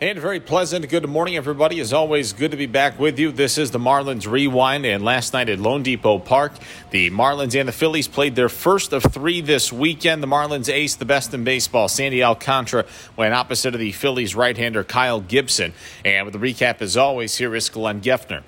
And 0.00 0.16
very 0.16 0.38
pleasant. 0.38 0.88
Good 0.88 1.08
morning, 1.08 1.34
everybody. 1.34 1.80
As 1.80 1.92
always, 1.92 2.32
good 2.32 2.52
to 2.52 2.56
be 2.56 2.66
back 2.66 3.00
with 3.00 3.18
you. 3.18 3.32
This 3.32 3.58
is 3.58 3.72
the 3.72 3.80
Marlins 3.80 4.30
Rewind. 4.30 4.86
And 4.86 5.04
last 5.04 5.32
night 5.32 5.48
at 5.48 5.58
loanDepot 5.58 6.24
park, 6.24 6.52
the 6.90 7.10
Marlins 7.10 7.58
and 7.58 7.68
the 7.68 7.72
Phillies 7.72 8.06
played 8.06 8.36
their 8.36 8.48
first 8.48 8.92
of 8.92 9.02
three 9.02 9.40
this 9.40 9.72
weekend. 9.72 10.22
The 10.22 10.28
Marlins 10.28 10.72
ace, 10.72 10.94
the 10.94 11.04
best 11.04 11.34
in 11.34 11.42
baseball, 11.42 11.88
Sandy 11.88 12.22
Alcantara, 12.22 12.84
went 13.16 13.34
opposite 13.34 13.74
of 13.74 13.80
the 13.80 13.90
Phillies 13.90 14.36
right 14.36 14.56
hander, 14.56 14.84
Kyle 14.84 15.20
Gibson. 15.20 15.72
And 16.04 16.26
with 16.26 16.32
the 16.32 16.38
recap, 16.38 16.80
as 16.80 16.96
always, 16.96 17.36
here 17.36 17.56
is 17.56 17.68
Glenn 17.68 18.00
Geffner. 18.00 18.44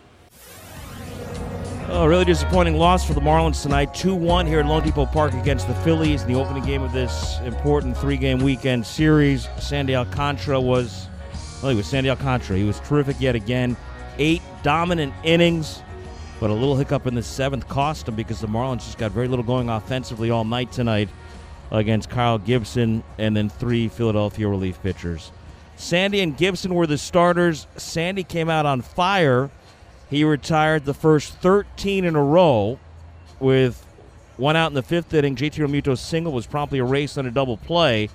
Oh, 1.89 2.07
really 2.07 2.27
disappointing 2.27 2.77
loss 2.77 3.05
for 3.05 3.15
the 3.15 3.21
Marlins 3.21 3.61
tonight. 3.61 3.93
2 3.93 4.15
1 4.15 4.47
here 4.47 4.61
at 4.61 4.67
loanDepot 4.67 5.11
park 5.11 5.33
against 5.35 5.67
the 5.67 5.75
Phillies 5.75 6.23
in 6.23 6.33
the 6.33 6.39
opening 6.39 6.65
game 6.65 6.83
of 6.83 6.93
this 6.93 7.41
important 7.45 7.99
three 7.99 8.17
game 8.17 8.39
weekend 8.39 8.87
series. 8.87 9.49
Sandy 9.59 9.97
Alcantara 9.97 10.61
was 10.61 11.10
well, 11.63 11.71
he 11.71 11.77
was 11.77 11.87
Sandy 11.87 12.09
Alcantara. 12.11 12.57
He 12.57 12.65
was 12.65 12.81
terrific 12.81 13.21
yet 13.21 13.35
again. 13.35 13.77
Eight 14.19 14.43
dominant 14.63 15.13
innings, 15.25 15.83
but 16.41 16.51
a 16.51 16.55
little 16.55 16.77
hiccup 16.77 17.07
in 17.07 17.15
the 17.15 17.23
seventh 17.23 17.69
cost 17.69 18.09
him 18.09 18.15
because 18.15 18.41
the 18.41 18.47
Marlins 18.47 18.85
just 18.85 18.99
got 18.99 19.13
very 19.13 19.29
little 19.29 19.45
going 19.45 19.69
offensively 19.69 20.31
all 20.31 20.45
night 20.45 20.73
tonight 20.73 21.09
against 21.71 22.11
Kyle 22.11 22.39
Gibson 22.39 23.03
and 23.19 23.37
then 23.37 23.49
three 23.49 23.89
Philadelphia 23.89 24.49
relief 24.49 24.83
pitchers. 24.83 25.33
Sandy 25.77 26.21
and 26.21 26.37
Gibson 26.37 26.75
were 26.75 26.87
the 26.87 26.99
starters. 26.99 27.67
Sandy 27.77 28.25
came 28.25 28.51
out 28.51 28.67
on 28.67 28.83
fire. 28.83 29.51
He 30.11 30.25
retired 30.25 30.85
the 30.85 30.95
first 30.95 31.35
13 31.35 32.05
in 32.05 32.17
a 32.17 32.23
row 32.23 32.79
with 33.39 33.87
one 34.37 34.57
out 34.57 34.69
in 34.69 34.75
the 34.75 34.83
fifth 34.83 35.13
inning. 35.15 35.37
JT 35.37 35.55
Realmuto's 35.55 36.01
single 36.01 36.33
was 36.33 36.47
promptly 36.47 36.79
erased 36.79 37.17
on 37.17 37.27
a 37.27 37.31
double 37.31 37.57
play. 37.57 38.09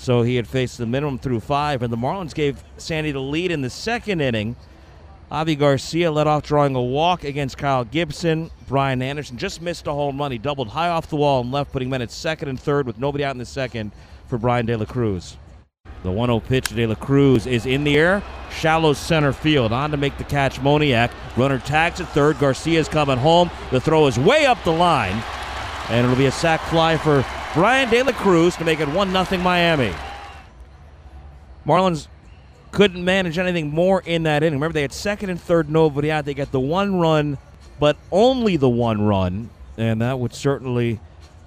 So 0.00 0.22
he 0.22 0.36
had 0.36 0.48
faced 0.48 0.78
the 0.78 0.86
minimum 0.86 1.18
through 1.18 1.40
five, 1.40 1.82
and 1.82 1.92
the 1.92 1.96
Marlins 1.96 2.32
gave 2.32 2.64
Sandy 2.78 3.12
the 3.12 3.20
lead 3.20 3.50
in 3.50 3.60
the 3.60 3.68
second 3.68 4.22
inning. 4.22 4.56
Avi 5.30 5.54
Garcia 5.54 6.10
led 6.10 6.26
off 6.26 6.42
drawing 6.42 6.74
a 6.74 6.80
walk 6.80 7.22
against 7.22 7.58
Kyle 7.58 7.84
Gibson. 7.84 8.50
Brian 8.66 9.02
Anderson 9.02 9.36
just 9.36 9.60
missed 9.60 9.86
a 9.86 9.92
home 9.92 10.16
run. 10.16 10.32
He 10.32 10.38
doubled 10.38 10.68
high 10.68 10.88
off 10.88 11.10
the 11.10 11.16
wall 11.16 11.42
and 11.42 11.52
left, 11.52 11.70
putting 11.70 11.90
men 11.90 12.00
at 12.00 12.10
second 12.10 12.48
and 12.48 12.58
third 12.58 12.86
with 12.86 12.98
nobody 12.98 13.24
out 13.24 13.32
in 13.32 13.38
the 13.38 13.44
second 13.44 13.92
for 14.26 14.38
Bryan 14.38 14.64
De 14.64 14.74
La 14.74 14.86
Cruz. 14.86 15.36
The 16.02 16.10
1 16.10 16.28
0 16.28 16.40
pitch 16.40 16.74
De 16.74 16.86
La 16.86 16.94
Cruz 16.94 17.46
is 17.46 17.66
in 17.66 17.84
the 17.84 17.98
air, 17.98 18.22
shallow 18.50 18.94
center 18.94 19.34
field. 19.34 19.70
On 19.70 19.90
to 19.90 19.98
make 19.98 20.16
the 20.16 20.24
catch, 20.24 20.60
Moniak. 20.60 21.10
Runner 21.36 21.58
tags 21.58 22.00
at 22.00 22.08
third. 22.08 22.38
Garcia's 22.38 22.88
coming 22.88 23.18
home. 23.18 23.50
The 23.70 23.82
throw 23.82 24.06
is 24.06 24.18
way 24.18 24.46
up 24.46 24.64
the 24.64 24.72
line, 24.72 25.22
and 25.90 26.06
it'll 26.06 26.16
be 26.16 26.24
a 26.24 26.32
sac 26.32 26.62
fly 26.62 26.96
for 26.96 27.22
Bryan 27.52 27.90
De 27.90 28.00
La 28.04 28.12
Cruz 28.12 28.54
to 28.56 28.64
make 28.64 28.78
it 28.78 28.88
1 28.88 29.26
0 29.26 29.42
Miami. 29.42 29.92
Marlins 31.66 32.06
couldn't 32.70 33.04
manage 33.04 33.38
anything 33.38 33.70
more 33.70 34.02
in 34.02 34.22
that 34.22 34.44
inning. 34.44 34.60
Remember, 34.60 34.72
they 34.72 34.82
had 34.82 34.92
second 34.92 35.30
and 35.30 35.40
third, 35.40 35.68
nobody 35.68 36.12
out. 36.12 36.24
They 36.24 36.34
got 36.34 36.52
the 36.52 36.60
one 36.60 37.00
run, 37.00 37.38
but 37.80 37.96
only 38.12 38.56
the 38.56 38.68
one 38.68 39.02
run, 39.02 39.50
and 39.76 40.00
that 40.00 40.20
would 40.20 40.32
certainly 40.32 41.00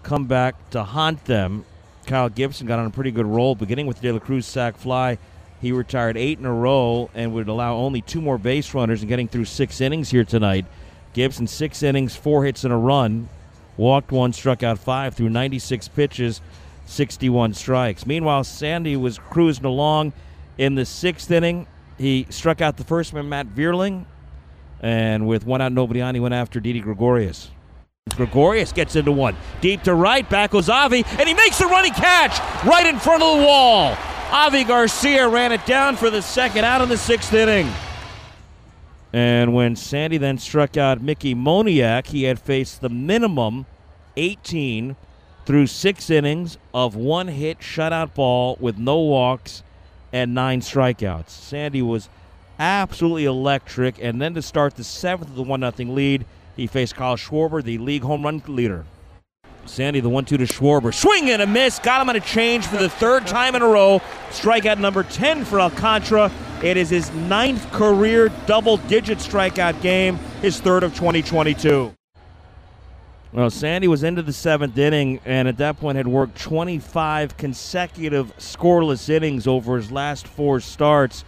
come 0.03 0.25
back 0.25 0.71
to 0.71 0.83
haunt 0.83 1.23
them. 1.23 1.63
Kyle 2.05 2.27
Gibson 2.27 2.67
got 2.67 2.79
on 2.79 2.85
a 2.85 2.89
pretty 2.89 3.11
good 3.11 3.25
roll, 3.25 3.55
beginning 3.55 3.87
with 3.87 4.01
De 4.01 4.11
La 4.11 4.19
Cruz 4.19 4.45
sac 4.45 4.75
fly. 4.75 5.17
He 5.61 5.71
retired 5.71 6.17
eight 6.17 6.37
in 6.37 6.45
a 6.45 6.53
row 6.53 7.09
and 7.13 7.33
would 7.33 7.47
allow 7.47 7.75
only 7.75 8.01
two 8.01 8.19
more 8.19 8.37
base 8.37 8.73
runners 8.73 9.01
and 9.01 9.07
getting 9.07 9.29
through 9.29 9.45
six 9.45 9.79
innings 9.79 10.11
here 10.11 10.25
tonight. 10.25 10.65
Gibson, 11.13 11.47
six 11.47 11.81
innings, 11.81 12.13
four 12.13 12.43
hits 12.43 12.65
and 12.65 12.73
a 12.73 12.77
run, 12.77 13.29
walked 13.77 14.11
one, 14.11 14.33
struck 14.33 14.63
out 14.63 14.79
five 14.79 15.13
through 15.15 15.29
96 15.29 15.87
pitches, 15.89 16.41
61 16.85 17.53
strikes. 17.53 18.05
Meanwhile, 18.05 18.43
Sandy 18.43 18.95
was 18.95 19.17
cruising 19.17 19.65
along 19.65 20.13
in 20.57 20.75
the 20.75 20.85
sixth 20.85 21.31
inning. 21.31 21.67
He 21.97 22.27
struck 22.29 22.61
out 22.61 22.77
the 22.77 22.83
first 22.83 23.13
man, 23.13 23.29
Matt 23.29 23.47
Vierling, 23.47 24.05
and 24.81 25.27
with 25.27 25.45
one 25.45 25.61
out, 25.61 25.71
nobody 25.71 26.01
on, 26.01 26.13
he 26.13 26.19
went 26.19 26.33
after 26.33 26.59
Didi 26.59 26.81
Gregorius. 26.81 27.49
Gregorius 28.15 28.71
gets 28.71 28.95
into 28.95 29.11
one. 29.11 29.35
Deep 29.61 29.83
to 29.83 29.93
right, 29.93 30.29
back 30.29 30.51
goes 30.51 30.69
Avi, 30.69 31.05
and 31.17 31.27
he 31.27 31.33
makes 31.33 31.57
the 31.57 31.65
running 31.65 31.93
catch 31.93 32.37
right 32.65 32.85
in 32.85 32.99
front 32.99 33.23
of 33.23 33.39
the 33.39 33.45
wall. 33.45 33.97
Avi 34.31 34.63
Garcia 34.63 35.27
ran 35.27 35.51
it 35.51 35.65
down 35.65 35.95
for 35.95 36.09
the 36.09 36.21
second 36.21 36.65
out 36.65 36.81
in 36.81 36.89
the 36.89 36.97
sixth 36.97 37.33
inning. 37.33 37.71
And 39.13 39.53
when 39.53 39.75
Sandy 39.75 40.17
then 40.17 40.39
struck 40.39 40.75
out 40.75 41.01
Mickey 41.01 41.35
Moniak, 41.35 42.07
he 42.07 42.23
had 42.23 42.39
faced 42.39 42.81
the 42.81 42.89
minimum 42.89 43.67
18 44.17 44.95
through 45.45 45.67
six 45.67 46.09
innings 46.09 46.57
of 46.73 46.95
one 46.95 47.27
hit 47.27 47.59
shutout 47.59 48.15
ball 48.15 48.57
with 48.59 48.77
no 48.77 48.99
walks 48.99 49.61
and 50.11 50.33
nine 50.33 50.61
strikeouts. 50.61 51.29
Sandy 51.29 51.81
was 51.81 52.09
absolutely 52.57 53.25
electric. 53.25 54.01
And 54.01 54.19
then 54.19 54.33
to 54.33 54.41
start 54.41 54.75
the 54.75 54.83
seventh 54.83 55.35
the 55.35 55.43
1 55.43 55.59
0 55.75 55.91
lead, 55.91 56.25
he 56.55 56.65
faced 56.65 56.95
Kyle 56.95 57.15
Schwarber, 57.15 57.63
the 57.63 57.77
league 57.77 58.03
home 58.03 58.23
run 58.23 58.41
leader. 58.47 58.85
Sandy, 59.65 59.99
the 59.99 60.09
1 60.09 60.25
2 60.25 60.37
to 60.37 60.43
Schwarber. 60.43 60.93
Swing 60.93 61.29
and 61.29 61.41
a 61.41 61.47
miss. 61.47 61.79
Got 61.79 62.01
him 62.01 62.09
on 62.09 62.15
a 62.15 62.19
change 62.19 62.65
for 62.65 62.77
the 62.77 62.89
third 62.89 63.25
time 63.25 63.55
in 63.55 63.61
a 63.61 63.67
row. 63.67 64.01
Strikeout 64.29 64.77
number 64.77 65.03
10 65.03 65.45
for 65.45 65.59
Alcantara. 65.59 66.31
It 66.61 66.77
is 66.77 66.89
his 66.89 67.11
ninth 67.11 67.71
career 67.71 68.29
double 68.45 68.77
digit 68.77 69.17
strikeout 69.17 69.81
game, 69.81 70.17
his 70.41 70.59
third 70.59 70.83
of 70.83 70.93
2022. 70.93 71.93
Well, 73.33 73.49
Sandy 73.49 73.87
was 73.87 74.03
into 74.03 74.21
the 74.21 74.31
seventh 74.31 74.77
inning 74.77 75.19
and 75.25 75.47
at 75.47 75.57
that 75.57 75.79
point 75.79 75.97
had 75.97 76.07
worked 76.07 76.39
25 76.39 77.35
consecutive 77.35 78.35
scoreless 78.37 79.09
innings 79.09 79.47
over 79.47 79.75
his 79.75 79.91
last 79.91 80.27
four 80.27 80.59
starts. 80.59 81.25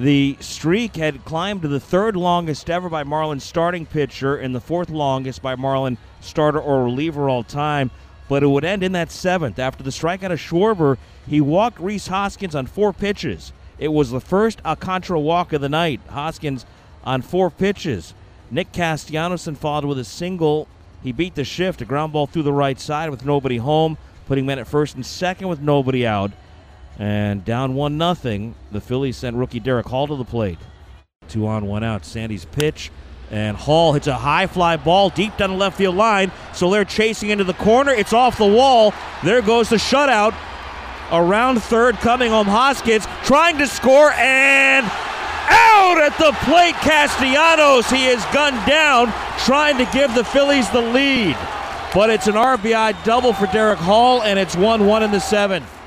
The 0.00 0.38
streak 0.40 0.96
had 0.96 1.26
climbed 1.26 1.60
to 1.60 1.68
the 1.68 1.78
third 1.78 2.16
longest 2.16 2.70
ever 2.70 2.88
by 2.88 3.04
Marlin 3.04 3.38
starting 3.38 3.84
pitcher 3.84 4.34
and 4.34 4.54
the 4.54 4.60
fourth 4.60 4.88
longest 4.88 5.42
by 5.42 5.56
Marlin 5.56 5.98
starter 6.22 6.58
or 6.58 6.84
reliever 6.84 7.28
all 7.28 7.44
time. 7.44 7.90
But 8.26 8.42
it 8.42 8.46
would 8.46 8.64
end 8.64 8.82
in 8.82 8.92
that 8.92 9.10
seventh. 9.10 9.58
After 9.58 9.84
the 9.84 9.90
strikeout 9.90 10.32
of 10.32 10.38
Schwarber, 10.38 10.96
he 11.28 11.42
walked 11.42 11.78
Rhys 11.78 12.06
Hoskins 12.06 12.54
on 12.54 12.64
four 12.64 12.94
pitches. 12.94 13.52
It 13.78 13.88
was 13.88 14.10
the 14.10 14.22
first 14.22 14.62
Alcantara 14.64 15.20
walk 15.20 15.52
of 15.52 15.60
the 15.60 15.68
night. 15.68 16.00
Hoskins 16.08 16.64
on 17.04 17.20
four 17.20 17.50
pitches. 17.50 18.14
Nick 18.50 18.72
Castellanos 18.72 19.46
followed 19.58 19.84
with 19.84 19.98
a 19.98 20.04
single. 20.04 20.66
He 21.02 21.12
beat 21.12 21.34
the 21.34 21.44
shift, 21.44 21.82
a 21.82 21.84
ground 21.84 22.14
ball 22.14 22.26
through 22.26 22.44
the 22.44 22.54
right 22.54 22.80
side 22.80 23.10
with 23.10 23.26
nobody 23.26 23.58
home, 23.58 23.98
putting 24.26 24.46
men 24.46 24.58
at 24.58 24.66
first 24.66 24.94
and 24.94 25.04
second 25.04 25.48
with 25.48 25.60
nobody 25.60 26.06
out. 26.06 26.30
And 27.00 27.42
down 27.46 27.74
one 27.74 27.96
nothing, 27.96 28.54
the 28.70 28.80
Phillies 28.80 29.16
sent 29.16 29.34
rookie 29.34 29.58
Darick 29.58 29.86
Hall 29.86 30.06
to 30.06 30.16
the 30.16 30.24
plate. 30.24 30.58
Two 31.28 31.46
on, 31.46 31.64
one 31.64 31.82
out. 31.82 32.04
Sandy's 32.04 32.44
pitch. 32.44 32.90
And 33.30 33.56
Hall 33.56 33.94
hits 33.94 34.06
a 34.06 34.18
high 34.18 34.46
fly 34.46 34.76
ball 34.76 35.08
deep 35.08 35.34
down 35.38 35.50
the 35.50 35.56
left 35.56 35.78
field 35.78 35.96
line. 35.96 36.30
So 36.52 36.68
they're 36.68 36.84
chasing 36.84 37.30
into 37.30 37.44
the 37.44 37.54
corner. 37.54 37.90
It's 37.90 38.12
off 38.12 38.36
the 38.36 38.46
wall. 38.46 38.92
There 39.24 39.40
goes 39.40 39.70
the 39.70 39.76
shutout 39.76 40.34
around 41.10 41.62
third, 41.62 41.96
coming 41.96 42.30
home 42.30 42.46
Hoskins, 42.46 43.06
trying 43.24 43.56
to 43.58 43.66
score, 43.66 44.12
and 44.12 44.84
out 44.84 45.98
at 46.02 46.18
the 46.18 46.32
plate, 46.44 46.74
Castellanos. 46.74 47.88
He 47.88 48.08
is 48.08 48.22
gunned 48.26 48.66
down, 48.68 49.10
trying 49.38 49.78
to 49.78 49.90
give 49.90 50.14
the 50.14 50.22
Phillies 50.22 50.68
the 50.68 50.82
lead. 50.82 51.36
But 51.94 52.10
it's 52.10 52.26
an 52.26 52.34
RBI 52.34 53.02
double 53.04 53.32
for 53.32 53.46
Darick 53.46 53.76
Hall, 53.76 54.22
and 54.22 54.38
it's 54.38 54.54
1 54.54 54.86
1 54.86 55.02
in 55.02 55.10
the 55.12 55.18
seventh. 55.18 55.79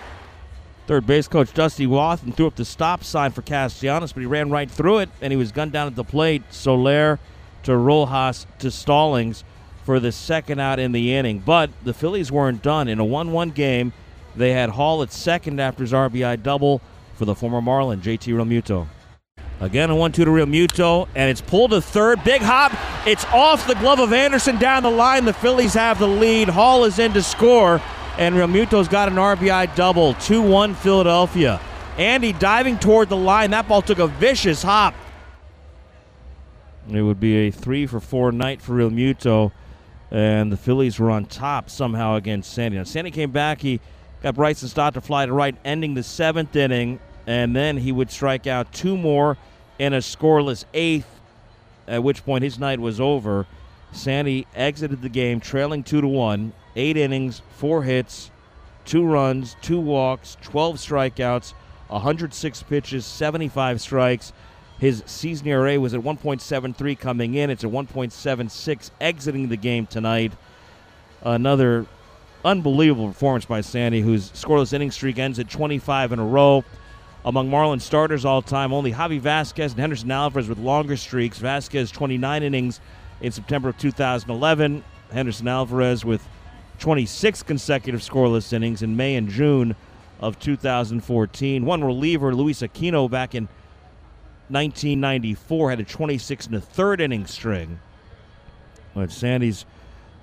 Third 0.86 1.08
base 1.08 1.28
coach 1.28 1.54
Dusty 1.54 1.88
Wathan 1.88 2.36
threw 2.36 2.48
up 2.48 2.56
the 2.56 2.66
stop 2.66 3.04
sign 3.04 3.32
for 3.32 3.42
Castellanos, 3.42 4.12
but 4.12 4.20
he 4.20 4.26
ran 4.26 4.50
right 4.50 4.70
through 4.70 5.00
it, 5.00 5.10
and 5.22 5.32
he 5.32 5.38
was 5.38 5.52
gunned 5.52 5.72
down 5.72 5.88
at 5.88 5.96
the 5.96 6.04
plate. 6.04 6.44
Soler 6.50 7.20
to 7.64 7.78
Rojas 7.78 8.46
to 8.60 8.70
Stallings 8.70 9.44
for 9.86 10.00
the 10.00 10.12
second 10.12 10.60
out 10.60 10.80
in 10.80 10.92
the 10.92 11.14
inning. 11.14 11.40
But 11.40 11.70
the 11.84 11.94
Phillies 11.94 12.32
weren't 12.32 12.62
done. 12.62 12.88
In 12.88 13.00
a 13.00 13.06
1 13.06 13.32
1 13.32 13.52
game, 13.52 13.94
they 14.36 14.52
had 14.52 14.72
Hall 14.72 15.02
at 15.04 15.12
second 15.12 15.60
after 15.60 15.84
his 15.84 15.94
RBI 15.94 16.42
double 16.44 16.82
for 17.16 17.26
the 17.26 17.36
former 17.36 17.62
Marlin, 17.62 18.02
JT 18.02 18.34
Realmuto. 18.34 18.88
Again, 19.60 19.90
a 19.90 19.96
1 19.96 20.12
2 20.12 20.26
to 20.26 20.32
Realmuto, 20.32 21.08
and 21.16 21.30
it's 21.30 21.40
pulled 21.40 21.72
to 21.72 21.82
third. 21.82 22.24
Big 22.24 22.42
hop. 22.42 22.74
It's 23.08 23.24
off 23.26 23.68
the 23.68 23.76
glove 23.76 24.00
of 24.00 24.12
Anderson 24.12 24.58
down 24.58 24.84
the 24.84 24.92
line. 24.92 25.26
The 25.26 25.34
Phillies 25.34 25.74
have 25.76 26.00
the 26.00 26.08
lead. 26.08 26.50
Hall 26.50 26.84
is 26.84 27.00
in 27.00 27.14
to 27.14 27.24
score, 27.24 27.82
and 28.18 28.36
Realmuto's 28.36 28.88
got 28.88 29.10
an 29.10 29.16
RBI 29.16 29.76
double. 29.76 30.14
2 30.16 30.42
1 30.42 30.76
Philadelphia. 30.76 31.60
Andy 31.98 32.34
diving 32.34 32.80
toward 32.80 33.10
the 33.10 33.18
line. 33.18 33.52
That 33.52 33.68
ball 33.68 33.82
took 33.82 34.00
a 34.00 34.08
vicious 34.08 34.64
hop. 34.64 34.96
It 36.90 37.02
would 37.02 37.20
be 37.20 37.48
a 37.48 37.52
3 37.52 37.88
for 37.88 38.00
4 38.00 38.32
night 38.32 38.62
for 38.62 38.74
Realmuto, 38.74 39.52
and 40.12 40.52
the 40.52 40.58
Phillies 40.58 41.00
were 41.00 41.10
on 41.12 41.26
top 41.26 41.70
somehow 41.70 42.16
against 42.16 42.54
Sandy. 42.54 42.78
Now, 42.78 42.84
Sandy 42.84 43.10
came 43.12 43.32
back. 43.32 43.62
He 43.62 43.80
got 44.22 44.36
Bryson 44.36 44.68
Stott 44.68 44.94
to 44.96 45.02
fly 45.02 45.26
to 45.26 45.34
right, 45.34 45.56
ending 45.64 45.94
the 45.94 46.04
seventh 46.04 46.56
inning. 46.56 47.00
and 47.26 47.56
then 47.56 47.78
he 47.78 47.94
would 47.94 48.12
strike 48.12 48.48
out 48.48 48.74
two 48.74 48.98
more 48.98 49.38
in 49.80 49.94
a 49.94 50.00
scoreless 50.00 50.66
eighth, 50.74 51.08
at 51.88 52.04
which 52.04 52.26
point 52.26 52.44
his 52.44 52.60
night 52.60 52.80
was 52.80 53.00
over. 53.00 53.48
Sandy 53.94 54.48
exited 54.56 55.02
the 55.02 55.10
game 55.10 55.40
trailing 55.40 55.84
two 55.84 56.02
to 56.02 56.08
one, 56.08 56.52
eight 56.76 56.98
innings, 56.98 57.42
four 57.58 57.84
hits, 57.84 58.32
two 58.86 59.06
runs, 59.06 59.56
two 59.62 59.80
walks, 59.80 60.38
12 60.42 60.78
strikeouts, 60.78 61.54
106 61.88 62.64
pitches, 62.64 63.06
75 63.06 63.80
strikes. 63.80 64.34
His 64.80 65.04
season 65.06 65.48
ERA 65.48 65.80
was 65.80 65.94
at 65.94 66.02
1.73 66.02 67.00
coming 67.00 67.36
in. 67.36 67.50
It's 67.50 67.64
at 67.64 67.70
1.76 67.70 68.92
exiting 69.00 69.48
the 69.48 69.58
game 69.58 69.86
tonight. 69.86 70.34
Another 71.22 71.86
unbelievable 72.44 73.08
performance 73.08 73.46
by 73.46 73.62
Sandy, 73.62 74.02
whose 74.02 74.32
scoreless 74.32 74.74
inning 74.74 74.92
streak 74.92 75.20
ends 75.20 75.40
at 75.40 75.50
25 75.50 76.12
in 76.14 76.20
a 76.20 76.26
row. 76.26 76.66
Among 77.26 77.50
Marlins 77.50 77.82
starters 77.82 78.26
all 78.26 78.42
time, 78.42 78.74
only 78.74 78.92
Javi 78.92 79.22
Vazquez 79.22 79.72
and 79.72 79.80
Henderson 79.80 80.12
Alvarez 80.12 80.50
with 80.50 80.58
longer 80.58 80.98
streaks. 80.98 81.40
Vazquez 81.40 81.94
29 81.94 82.44
innings 82.44 82.82
in 83.24 83.32
September 83.32 83.70
of 83.70 83.78
2011. 83.80 84.84
Henderson 85.12 85.48
Alvarez 85.48 86.06
with 86.06 86.28
26 86.80 87.44
consecutive 87.44 88.02
scoreless 88.02 88.52
innings 88.54 88.84
in 88.84 88.96
May 88.96 89.16
and 89.16 89.30
June 89.30 89.76
of 90.20 90.38
2014. 90.40 91.66
One 91.66 91.84
reliever, 91.84 92.36
Luis 92.36 92.62
Aquino, 92.62 93.10
back 93.10 93.34
in 93.34 93.46
1994, 94.50 95.70
had 95.70 95.80
a 95.80 95.84
26 95.84 96.48
and 96.48 96.56
a 96.56 96.62
third 96.62 97.02
inning 97.02 97.26
string. 97.26 97.80
But 98.94 99.12
Sandy's 99.12 99.66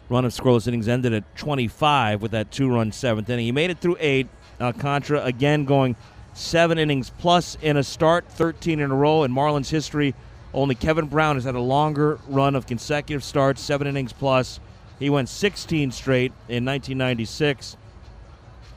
run 0.08 0.24
of 0.24 0.32
scoreless 0.32 0.68
innings 0.68 0.88
ended 0.88 1.12
at 1.14 1.36
25 1.36 2.20
with 2.20 2.32
that 2.32 2.50
two-run 2.50 2.92
seventh 2.92 3.30
inning. 3.30 3.46
He 3.46 3.52
made 3.52 3.70
it 3.70 3.78
through 3.78 3.96
eight. 3.98 4.28
Alcantara 4.60 5.24
again 5.24 5.64
going 5.64 5.96
seven 6.34 6.78
innings 6.78 7.10
plus 7.18 7.56
in 7.62 7.78
a 7.78 7.82
start, 7.82 8.28
13 8.28 8.80
in 8.80 8.90
a 8.90 8.94
row 8.94 9.22
in 9.22 9.32
Marlins 9.32 9.70
history. 9.70 10.14
Only 10.52 10.74
Kevin 10.74 11.06
Brown 11.06 11.36
has 11.36 11.44
had 11.44 11.54
a 11.54 11.60
longer 11.60 12.18
run 12.28 12.56
of 12.56 12.66
consecutive 12.66 13.22
starts, 13.22 13.60
seven 13.60 13.86
innings 13.86 14.12
plus. 14.12 14.58
He 14.98 15.08
went 15.08 15.28
16 15.28 15.92
straight 15.92 16.32
in 16.48 16.64
1996. 16.64 17.76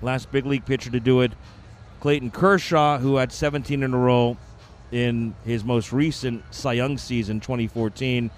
Last 0.02 0.32
big 0.32 0.46
league 0.46 0.66
pitcher 0.66 0.92
to 0.92 1.00
do 1.00 1.22
it, 1.22 1.32
Clayton 2.00 2.32
Kershaw, 2.32 3.00
who 3.00 3.16
had 3.16 3.32
17 3.32 3.82
in 3.82 3.94
a 3.94 3.98
row 3.98 4.38
in 4.92 5.34
his 5.46 5.64
most 5.64 5.92
recent 5.92 6.44
Cy 6.54 6.74
Young 6.74 6.98
season, 6.98 7.40
2014. 7.40 8.30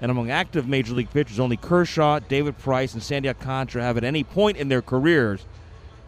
And 0.00 0.10
among 0.10 0.30
active 0.30 0.68
major 0.68 0.94
league 0.94 1.10
pitchers, 1.10 1.40
only 1.40 1.56
Kershaw, 1.56 2.18
David 2.20 2.58
Price, 2.58 2.92
and 2.92 3.02
Sandy 3.02 3.28
Alcantara 3.28 3.82
have 3.82 3.96
at 3.96 4.04
any 4.04 4.24
point 4.24 4.56
in 4.56 4.68
their 4.68 4.82
careers 4.82 5.44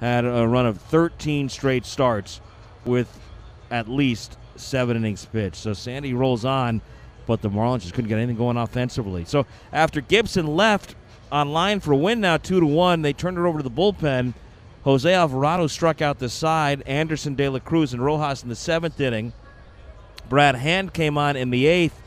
had 0.01 0.25
a 0.25 0.47
run 0.47 0.67
of 0.67 0.81
13 0.81 1.49
straight 1.49 1.87
starts 1.87 2.41
with 2.85 3.19
at 3.71 3.89
least 3.89 4.37
seven 4.57 4.97
innings 4.97 5.25
pitched. 5.25 5.57
So 5.57 5.73
Sandy 5.73 6.15
rolls 6.15 6.45
on, 6.45 6.81
but 7.27 7.43
the 7.43 7.51
Marlins 7.51 7.83
just 7.83 7.95
couldn't 7.95 8.09
get 8.09 8.19
anything 8.19 8.37
going 8.37 8.57
offensively. 8.57 9.25
So 9.25 9.47
after 9.73 10.01
Gibson 10.01 10.47
left 10.47 10.95
on 11.33 11.53
line 11.53 11.81
for 11.81 11.93
a 11.93 11.97
win 11.97 12.21
now, 12.21 12.37
two 12.37 12.61
to 12.61 12.67
one, 12.67 13.03
they 13.03 13.13
turned 13.13 13.39
it 13.39 13.43
over 13.43 13.59
to 13.59 13.63
the 13.63 13.71
bullpen. 13.71 14.35
Jose 14.85 15.13
Alvarado 15.13 15.67
struck 15.67 16.03
out 16.03 16.19
the 16.19 16.29
side. 16.29 16.83
Anderson, 16.87 17.35
De 17.35 17.49
La 17.49 17.59
Cruz, 17.59 17.93
and 17.93 18.05
Rojas 18.05 18.43
in 18.43 18.51
the 18.51 18.55
seventh 18.55 19.01
inning. 19.01 19.33
Brad 20.29 20.57
Hand 20.57 20.93
came 20.93 21.17
on 21.17 21.37
in 21.37 21.51
the 21.51 21.67
eighth, 21.67 22.01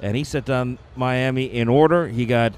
and 0.00 0.16
he 0.16 0.24
set 0.24 0.44
down 0.44 0.78
Miami 0.94 1.44
in 1.44 1.68
order. 1.68 2.08
He 2.08 2.26
got 2.26 2.54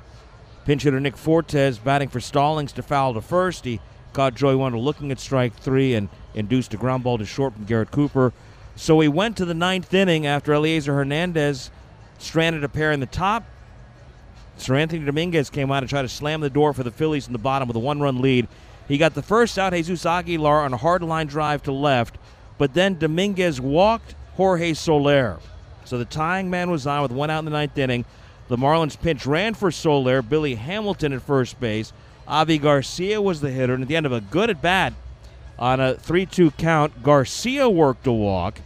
pinch 0.65 0.83
hitter 0.83 1.01
Nick 1.01 1.17
Fortes 1.17 1.79
batting 1.79 2.09
for 2.09 2.21
Stallings 2.21 2.73
to 2.73 2.83
foul 2.83 3.15
to 3.15 3.21
first. 3.21 3.65
He 3.65 3.81
caught 4.13 4.35
Joey 4.35 4.57
Wendle 4.57 4.83
looking 4.83 5.11
at 5.13 5.21
strike 5.21 5.55
three 5.55 5.95
and 5.95 6.09
induced 6.35 6.75
a 6.75 6.77
ground 6.77 7.05
ball 7.05 7.19
to 7.19 7.25
short 7.25 7.55
from 7.55 7.65
Garrett 7.65 7.91
Cooper. 7.91 8.33
So 8.77 8.99
he 9.01 9.09
went 9.09 9.37
to 9.37 9.45
the 9.45 9.55
ninth 9.55 9.93
inning 9.93 10.27
after 10.27 10.53
Elieser 10.53 10.95
Hernandez 10.95 11.71
stranded 12.19 12.65
a 12.65 12.69
pair 12.69 12.93
in 12.93 13.01
the 13.01 13.07
top. 13.07 13.45
Seranthony 14.59 15.05
Dominguez 15.05 15.51
came 15.51 15.71
out 15.71 15.81
to 15.81 15.87
try 15.87 16.03
to 16.03 16.09
slam 16.09 16.41
the 16.41 16.51
door 16.51 16.73
for 16.73 16.83
the 16.83 16.91
Phillies 16.91 17.27
in 17.27 17.33
the 17.33 17.39
bottom 17.39 17.67
with 17.67 17.77
a 17.77 17.81
one 17.81 18.01
run 18.01 18.21
lead. 18.21 18.47
He 18.89 18.99
got 18.99 19.15
the 19.15 19.23
first 19.23 19.59
out, 19.59 19.73
Jesus 19.73 20.05
Aguilar, 20.05 20.63
on 20.63 20.73
a 20.73 20.77
hard 20.77 21.03
line 21.03 21.29
drive 21.29 21.63
to 21.63 21.73
left, 21.73 22.19
but 22.59 22.75
then 22.75 22.99
Dominguez 22.99 23.61
walked 23.61 24.15
Jorge 24.37 24.75
Soler. 24.75 25.39
So 25.85 25.97
the 25.97 26.05
tying 26.05 26.51
man 26.51 26.71
was 26.71 26.87
on 26.87 27.03
with 27.03 27.13
one 27.13 27.31
out 27.31 27.39
in 27.41 27.45
the 27.47 27.51
ninth 27.51 27.79
inning. 27.79 28.05
The 28.49 28.57
Marlins 28.57 29.01
pinch 29.01 29.27
ran 29.27 29.55
for 29.55 29.71
Soler, 29.71 30.23
Billy 30.23 30.57
Hamilton 30.57 31.13
at 31.13 31.23
first 31.23 31.61
base. 31.61 31.93
Avi 32.27 32.59
Garcia 32.59 33.23
was 33.23 33.41
the 33.41 33.51
hitter, 33.51 33.75
and 33.75 33.83
at 33.83 33.89
the 33.89 33.97
end 33.97 34.07
of 34.07 34.13
a 34.13 34.21
good 34.21 34.51
at 34.51 34.61
bat 34.61 34.93
on 35.61 35.79
a 35.79 35.95
3 35.95 36.27
2 36.27 36.53
count, 36.53 37.03
Garcia 37.03 37.69
worked 37.69 38.07
a 38.07 38.13
walk. 38.13 38.61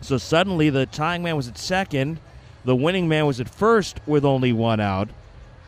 So 0.00 0.16
suddenly 0.16 0.70
the 0.70 0.86
tying 0.86 1.22
man 1.22 1.36
was 1.36 1.48
at 1.48 1.58
second. 1.58 2.18
The 2.64 2.74
winning 2.74 3.08
man 3.08 3.26
was 3.26 3.40
at 3.40 3.48
first 3.48 4.00
with 4.06 4.24
only 4.24 4.52
one 4.52 4.80
out. 4.80 5.08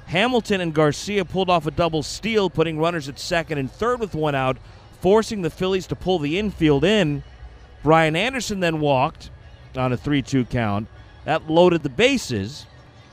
Hamilton 0.07 0.61
and 0.61 0.75
Garcia 0.75 1.25
pulled 1.25 1.51
off 1.51 1.67
a 1.67 1.71
double 1.71 2.03
steal, 2.03 2.51
putting 2.51 2.79
runners 2.79 3.09
at 3.09 3.19
second 3.19 3.59
and 3.59 3.71
third 3.71 4.01
with 4.01 4.15
one 4.15 4.35
out, 4.35 4.57
forcing 5.01 5.43
the 5.43 5.51
Phillies 5.51 5.87
to 5.89 5.97
pull 5.97 6.19
the 6.19 6.39
infield 6.39 6.85
in. 6.85 7.23
Brian 7.83 8.17
Anderson 8.17 8.61
then 8.61 8.81
walked 8.81 9.31
on 9.77 9.93
a 9.93 9.97
3 9.97 10.23
2 10.23 10.47
count. 10.47 10.89
That 11.25 11.51
loaded 11.51 11.83
the 11.83 11.91
bases. 11.91 12.67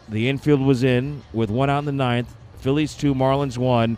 The 0.09 0.29
infield 0.29 0.62
was 0.62 0.83
in 0.83 1.24
with 1.33 1.50
one 1.50 1.69
out 1.69 1.79
in 1.79 1.85
the 1.85 1.91
ninth. 1.91 2.33
Phillies 2.59 2.95
two, 2.95 3.13
Marlins 3.13 3.57
one. 3.57 3.97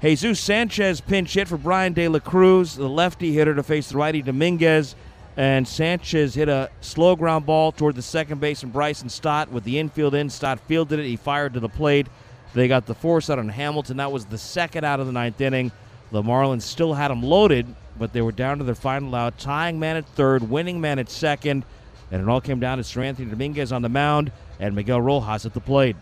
Jesus 0.00 0.38
Sanchez 0.38 1.00
pinch 1.00 1.34
hit 1.34 1.48
for 1.48 1.56
Bryan 1.56 1.92
De 1.92 2.06
La 2.06 2.20
Cruz, 2.20 2.76
the 2.76 2.88
lefty 2.88 3.32
hitter 3.32 3.54
to 3.56 3.64
face 3.64 3.88
the 3.88 3.98
righty 3.98 4.22
Dominguez. 4.22 4.94
And 5.36 5.66
Sanchez 5.66 6.34
hit 6.34 6.48
a 6.48 6.70
slow 6.80 7.16
ground 7.16 7.46
ball 7.46 7.72
toward 7.72 7.96
the 7.96 8.02
second 8.02 8.40
base 8.40 8.62
and 8.62 8.72
Bryson 8.72 9.08
Stott 9.08 9.50
with 9.50 9.64
the 9.64 9.78
infield 9.78 10.14
in. 10.14 10.30
Stott 10.30 10.60
fielded 10.60 11.00
it. 11.00 11.06
He 11.06 11.16
fired 11.16 11.54
to 11.54 11.60
the 11.60 11.68
plate. 11.68 12.06
They 12.54 12.68
got 12.68 12.86
the 12.86 12.94
force 12.94 13.28
out 13.28 13.38
on 13.38 13.48
Hamilton. 13.48 13.96
That 13.96 14.12
was 14.12 14.24
the 14.24 14.38
second 14.38 14.84
out 14.84 15.00
of 15.00 15.06
the 15.06 15.12
ninth 15.12 15.40
inning. 15.40 15.72
The 16.12 16.22
Marlins 16.22 16.62
still 16.62 16.94
had 16.94 17.08
them 17.08 17.22
loaded, 17.22 17.66
but 17.98 18.12
they 18.12 18.22
were 18.22 18.32
down 18.32 18.58
to 18.58 18.64
their 18.64 18.74
final 18.74 19.14
out, 19.14 19.38
tying 19.38 19.78
man 19.78 19.96
at 19.96 20.06
third, 20.06 20.48
winning 20.48 20.80
man 20.80 20.98
at 20.98 21.10
second. 21.10 21.64
And 22.10 22.22
it 22.22 22.28
all 22.28 22.40
came 22.40 22.60
down 22.60 22.78
to 22.78 22.84
Seranthony 22.84 23.30
Dominguez 23.30 23.72
on 23.72 23.82
the 23.82 23.88
mound 23.88 24.32
and 24.60 24.74
Miguel 24.74 25.00
Rojas 25.00 25.44
at 25.44 25.54
the 25.54 25.60
plate. 25.60 25.96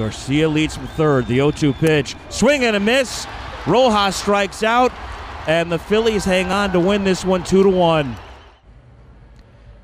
Garcia 0.00 0.48
leads 0.48 0.76
from 0.76 0.86
third. 0.86 1.26
The 1.26 1.36
0 1.36 1.50
2 1.50 1.74
pitch. 1.74 2.16
Swing 2.30 2.64
and 2.64 2.74
a 2.74 2.80
miss. 2.80 3.26
Rojas 3.66 4.16
strikes 4.16 4.62
out, 4.62 4.92
and 5.46 5.70
the 5.70 5.78
Phillies 5.78 6.24
hang 6.24 6.50
on 6.50 6.72
to 6.72 6.80
win 6.80 7.04
this 7.04 7.22
one 7.22 7.44
2 7.44 7.64
to 7.64 7.68
1. 7.68 8.16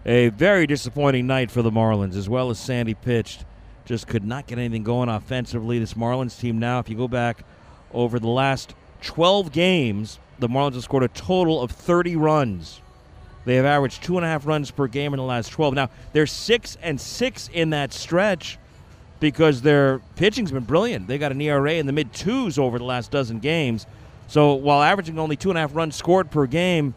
A 0.06 0.31
very 0.31 0.67
disappointing 0.67 1.26
night 1.26 1.50
for 1.50 1.60
the 1.60 1.70
Marlins, 1.70 2.17
as 2.17 2.31
well 2.31 2.48
as 2.48 2.58
Sandy 2.58 2.94
pitched. 2.94 3.44
Just 3.84 4.06
could 4.06 4.24
not 4.24 4.46
get 4.46 4.58
anything 4.58 4.84
going 4.84 5.10
offensively. 5.10 5.79
This 5.79 5.93
Marlins 5.93 6.41
team 6.41 6.58
now, 6.58 6.79
if 6.79 6.88
you 6.88 6.96
go 6.96 7.08
back 7.08 7.44
over 7.93 8.19
the 8.19 8.29
last 8.29 8.74
12 9.03 9.53
games, 9.53 10.19
the 10.38 10.48
Marlins 10.48 10.74
have 10.74 10.84
scored 10.84 11.03
a 11.03 11.08
total 11.08 11.60
of 11.60 11.70
30 11.70 12.17
runs. 12.17 12.81
They 13.44 13.56
have 13.56 13.67
averaged 13.67 14.03
two 14.03 14.17
and 14.17 14.24
a 14.24 14.29
half 14.29 14.46
runs 14.46 14.70
per 14.70 14.86
game 14.86 15.12
in 15.12 15.19
the 15.19 15.24
last 15.24 15.50
12. 15.50 15.74
Now, 15.74 15.91
they're 16.15 16.26
six 16.26 16.79
and 16.81 16.98
six 16.98 17.50
in 17.53 17.69
that 17.70 17.93
stretch 17.93 18.58
because 19.20 19.63
their 19.63 20.01
pitching's 20.17 20.53
been 20.53 20.65
brilliant. 20.65 21.06
They 21.06 21.19
got 21.19 21.32
an 21.32 21.41
ERA 21.41 21.75
in 21.75 21.87
the 21.87 21.93
mid 21.93 22.13
twos 22.13 22.58
over 22.58 22.79
the 22.79 22.85
last 22.85 23.11
dozen 23.11 23.39
games. 23.39 23.87
So 24.29 24.55
while 24.55 24.82
averaging 24.82 25.19
only 25.19 25.37
two 25.37 25.51
and 25.51 25.58
a 25.58 25.61
half 25.61 25.75
runs 25.75 25.96
scored 25.96 26.31
per 26.31 26.46
game, 26.46 26.94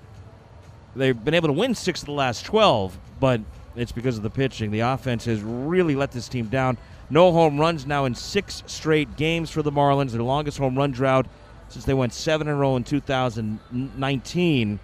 they've 0.96 1.24
been 1.24 1.34
able 1.34 1.48
to 1.48 1.54
win 1.54 1.76
six 1.76 2.02
of 2.02 2.08
the 2.08 2.14
last 2.14 2.46
12, 2.46 2.98
but 3.20 3.42
it's 3.76 3.92
because 3.92 4.18
of 4.18 4.24
the 4.24 4.30
pitching. 4.30 4.72
The 4.72 4.82
offense 4.82 5.26
has 5.26 5.42
really 5.42 5.96
let 5.96 6.12
this 6.12 6.28
team 6.28 6.48
down. 6.48 6.78
No 7.10 7.32
home 7.32 7.60
runs 7.60 7.86
now 7.86 8.06
in 8.06 8.16
six 8.16 8.64
straight 8.68 9.16
games 9.16 9.50
for 9.50 9.62
the 9.62 9.72
Marlins, 9.72 10.12
their 10.12 10.22
longest 10.22 10.58
home 10.58 10.78
run 10.78 10.92
drought 10.92 11.28
since 11.70 11.86
they 11.86 11.94
went 11.94 12.14
seven 12.14 12.48
in 12.48 12.54
a 12.54 12.58
row 12.58 12.76
in 12.76 12.84
2019. 12.84 14.80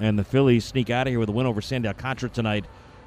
And 0.00 0.18
the 0.18 0.24
Phillies 0.24 0.64
sneak 0.64 0.90
out 0.90 1.06
of 1.06 1.12
here 1.12 1.18
with 1.18 1.28
a 1.28 1.32
win 1.32 1.46
over 1.46 1.60
Sandy 1.60 1.88
Alcantara 1.88 2.28
tonight, 2.30 2.64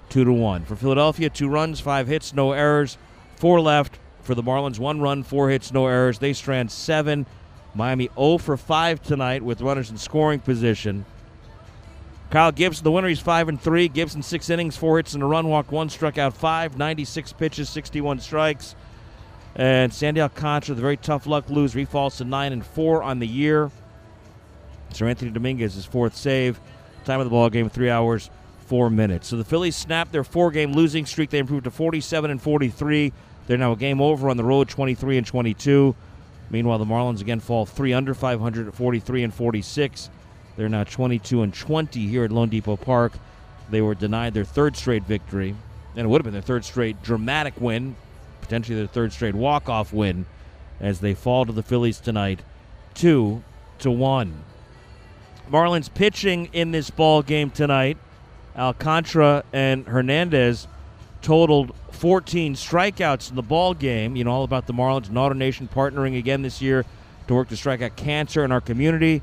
two 0.10 0.26
to 0.26 0.34
one. 0.34 0.66
For 0.66 0.76
Philadelphia, 0.76 1.30
two 1.30 1.48
runs, 1.48 1.80
five 1.80 2.08
hits, 2.08 2.34
no 2.34 2.52
errors. 2.52 2.98
Four 3.42 3.60
left 3.60 3.98
for 4.22 4.36
the 4.36 4.44
Marlins. 4.44 4.78
One 4.78 5.02
run, 5.02 5.24
four 5.24 5.50
hits, 5.50 5.74
no 5.74 5.88
errors. 5.88 6.20
They 6.20 6.32
strand 6.32 6.70
seven. 6.72 7.26
Miami 7.74 8.08
0 8.14 8.38
for 8.38 8.56
5 8.56 9.02
tonight 9.02 9.42
with 9.42 9.62
runners 9.62 9.90
in 9.90 9.98
scoring 9.98 10.40
position. 10.40 11.06
Kyle 12.30 12.52
Gibson, 12.52 12.84
the 12.84 12.92
winner, 12.92 13.08
he's 13.08 13.20
5 13.20 13.50
and 13.50 13.60
3. 13.60 13.88
Gibson, 13.88 14.22
six 14.22 14.52
innings, 14.52 14.78
four 14.78 14.98
hits 14.98 15.16
and 15.16 15.24
a 15.24 15.26
run, 15.26 15.48
walked 15.48 15.72
one, 15.72 15.90
struck 15.90 16.20
out 16.20 16.36
five, 16.36 16.78
96 16.78 17.34
pitches, 17.34 17.68
61 17.68 18.20
strikes. 18.20 18.76
And 19.56 19.92
Sandy 19.92 20.22
Alcantara, 20.22 20.76
the 20.76 20.82
very 20.84 20.98
tough 20.98 21.26
luck 21.26 21.50
loser, 21.50 21.80
he 21.80 21.86
falls 21.86 22.18
to 22.18 22.26
9 22.26 22.54
and 22.54 22.64
4 22.64 23.02
on 23.02 23.18
the 23.18 23.28
year. 23.28 23.72
Seranthony 24.92 25.34
Dominguez, 25.34 25.74
his 25.74 25.86
fourth 25.86 26.16
save. 26.16 26.60
Time 27.06 27.20
of 27.20 27.26
the 27.26 27.32
ball 27.32 27.50
game, 27.50 27.72
three 27.72 27.90
hours, 27.90 28.30
four 28.68 28.92
minutes. 28.92 29.28
So 29.28 29.36
the 29.36 29.44
Phillies 29.44 29.76
snapped 29.76 30.12
their 30.12 30.24
four-game 30.24 30.74
losing 30.74 31.08
streak. 31.08 31.32
They 31.32 31.40
improved 31.40 31.64
to 31.64 31.72
47 31.72 32.30
and 32.30 32.40
43. 32.40 33.12
They're 33.52 33.58
now 33.58 33.74
a 33.74 33.76
game 33.76 34.00
over 34.00 34.30
on 34.30 34.38
the 34.38 34.46
road, 34.46 34.70
23 34.70 35.18
and 35.18 35.28
22. 35.28 35.94
Meanwhile, 36.52 36.78
the 36.78 36.86
Marlins 36.86 37.20
again 37.20 37.42
fall 37.42 37.66
three 37.66 37.92
under 37.92 38.14
500 38.14 38.70
at 38.70 38.74
43 38.74 39.24
and 39.24 39.34
46. 39.34 40.10
They're 40.56 40.70
now 40.70 40.86
22 40.86 41.42
and 41.42 41.54
20 41.54 42.08
here 42.08 42.24
at 42.24 42.32
loanDepot 42.32 42.80
park. 42.80 43.12
They 43.70 43.82
were 43.82 43.94
denied 43.94 44.34
their 44.34 44.46
third 44.46 44.78
straight 44.78 45.04
victory, 45.04 45.54
and 45.98 46.06
it 46.06 46.08
would 46.08 46.22
have 46.22 46.24
been 46.24 46.32
their 46.32 46.42
third 46.42 46.64
straight 46.64 47.04
dramatic 47.04 47.60
win, 47.60 47.98
potentially 48.40 48.78
their 48.78 48.88
third 48.88 49.12
straight 49.12 49.36
walk-off 49.36 49.92
win, 49.92 50.28
as 50.80 51.02
they 51.02 51.14
fall 51.14 51.46
to 51.46 51.52
the 51.52 51.62
Phillies 51.62 52.00
tonight, 52.00 52.44
two 52.94 53.44
to 53.80 53.92
one. 53.92 54.46
Marlins 55.52 55.94
pitching 55.94 56.48
in 56.54 56.72
this 56.72 56.90
ball 56.90 57.22
game 57.22 57.50
tonight. 57.50 57.98
Alcantara 58.56 59.44
and 59.52 59.88
Hernandez 59.88 60.70
totaled 61.22 61.76
14 62.02 62.56
strikeouts 62.56 63.30
in 63.30 63.36
the 63.36 63.44
ball 63.44 63.76
game. 63.76 64.16
You 64.16 64.24
know 64.24 64.32
all 64.32 64.44
about 64.44 64.66
the 64.66 64.74
Marlins 64.74 65.08
and 65.08 65.18
AutoNation 65.18 65.70
partnering 65.70 66.18
again 66.18 66.42
this 66.42 66.60
year 66.60 66.84
to 67.28 67.36
work 67.36 67.50
to 67.50 67.56
strike 67.56 67.84
out 67.84 67.96
cancer 67.96 68.44
in 68.44 68.52
our 68.52 68.60
community. 68.60 69.22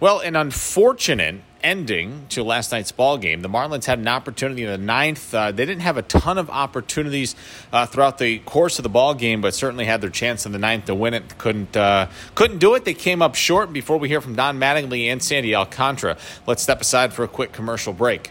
Well, 0.00 0.20
an 0.20 0.36
unfortunate 0.36 1.36
ending 1.62 2.26
to 2.28 2.44
last 2.44 2.72
night's 2.72 2.92
ball 2.92 3.16
game. 3.16 3.40
The 3.40 3.48
Marlins 3.48 3.86
had 3.86 3.98
an 3.98 4.08
opportunity 4.08 4.64
in 4.64 4.70
the 4.70 4.76
ninth. 4.76 5.34
Uh, 5.34 5.50
they 5.50 5.64
didn't 5.64 5.80
have 5.80 5.96
a 5.96 6.02
ton 6.02 6.36
of 6.36 6.50
opportunities 6.50 7.34
uh, 7.72 7.86
throughout 7.86 8.18
the 8.18 8.40
course 8.40 8.78
of 8.78 8.82
the 8.82 8.90
ball 8.90 9.14
game, 9.14 9.40
but 9.40 9.54
certainly 9.54 9.86
had 9.86 10.02
their 10.02 10.10
chance 10.10 10.44
in 10.44 10.52
the 10.52 10.58
ninth 10.58 10.86
to 10.86 10.94
win 10.94 11.14
it. 11.14 11.38
Couldn't 11.38 11.74
uh, 11.74 12.08
couldn't 12.34 12.58
do 12.58 12.74
it. 12.74 12.84
They 12.84 12.92
came 12.92 13.22
up 13.22 13.34
short. 13.34 13.72
Before 13.72 13.96
we 13.96 14.08
hear 14.08 14.20
from 14.20 14.34
Don 14.34 14.58
Mattingly 14.58 15.06
and 15.06 15.22
Sandy 15.22 15.54
Alcantara, 15.54 16.18
let's 16.46 16.62
step 16.62 16.82
aside 16.82 17.14
for 17.14 17.24
a 17.24 17.28
quick 17.28 17.52
commercial 17.52 17.94
break. 17.94 18.30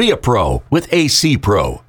Be 0.00 0.10
a 0.10 0.16
pro 0.16 0.62
with 0.70 0.90
AC 0.94 1.36
Pro. 1.36 1.82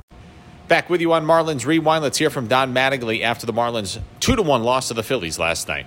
Back 0.67 0.89
with 0.89 0.99
you 0.99 1.13
on 1.13 1.25
Marlins 1.25 1.65
Rewind. 1.65 2.03
Let's 2.03 2.17
hear 2.17 2.29
from 2.29 2.47
Don 2.47 2.73
Mattingly 2.73 3.21
after 3.21 3.45
the 3.45 3.53
Marlins 3.53 4.01
2 4.19 4.35
to 4.35 4.41
1 4.41 4.63
loss 4.63 4.89
to 4.89 4.93
the 4.93 5.01
Phillies 5.01 5.39
last 5.39 5.69
night. 5.69 5.85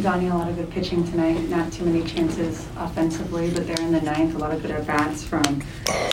Donnie, 0.00 0.28
a 0.28 0.34
lot 0.34 0.48
of 0.48 0.56
good 0.56 0.70
pitching 0.70 1.04
tonight. 1.04 1.38
Not 1.50 1.70
too 1.70 1.84
many 1.84 2.02
chances 2.08 2.66
offensively, 2.78 3.50
but 3.50 3.66
they're 3.66 3.78
in 3.78 3.92
the 3.92 4.00
ninth. 4.00 4.34
A 4.34 4.38
lot 4.38 4.54
of 4.54 4.62
good 4.62 4.70
at 4.70 4.86
bats 4.86 5.22
from 5.22 5.62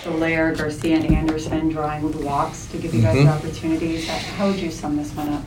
Soler, 0.02 0.54
Garcia, 0.54 0.98
and 0.98 1.16
Anderson 1.16 1.70
drawing 1.70 2.04
with 2.04 2.18
walks 2.18 2.66
to 2.66 2.78
give 2.78 2.94
you 2.94 3.04
guys 3.04 3.16
mm-hmm. 3.16 3.30
opportunities. 3.30 4.06
How 4.10 4.48
would 4.48 4.60
you 4.60 4.70
sum 4.70 4.98
this 4.98 5.14
one 5.14 5.30
up? 5.30 5.46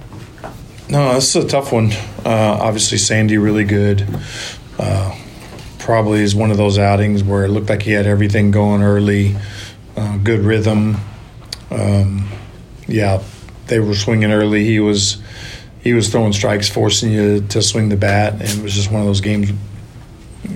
No, 0.88 1.12
this 1.12 1.36
is 1.36 1.44
a 1.44 1.46
tough 1.46 1.72
one. 1.72 1.92
Uh, 2.24 2.56
obviously, 2.58 2.96
Sandy 2.96 3.36
really 3.36 3.64
good. 3.64 4.08
Uh, 4.78 5.14
probably 5.90 6.20
is 6.20 6.37
one 6.37 6.52
of 6.52 6.56
those 6.56 6.78
outings 6.78 7.25
where 7.25 7.44
it 7.44 7.49
looked 7.49 7.68
like 7.68 7.82
he 7.82 7.90
had 7.90 8.06
everything 8.06 8.52
going 8.52 8.80
early, 8.80 9.35
uh, 9.97 10.16
good 10.18 10.38
rhythm. 10.38 10.94
Um, 11.68 12.28
yeah, 12.87 13.20
they 13.66 13.80
were 13.80 13.97
swinging 13.97 14.30
early. 14.30 14.64
He 14.64 14.78
was 14.78 15.20
he 15.80 15.92
was 15.92 16.09
throwing 16.09 16.32
strikes, 16.32 16.68
forcing 16.68 17.11
you 17.11 17.40
to 17.49 17.61
swing 17.61 17.88
the 17.88 17.97
bat, 17.97 18.35
and 18.35 18.42
it 18.42 18.62
was 18.62 18.73
just 18.73 18.88
one 18.92 19.00
of 19.00 19.09
those 19.09 19.20
games. 19.20 19.50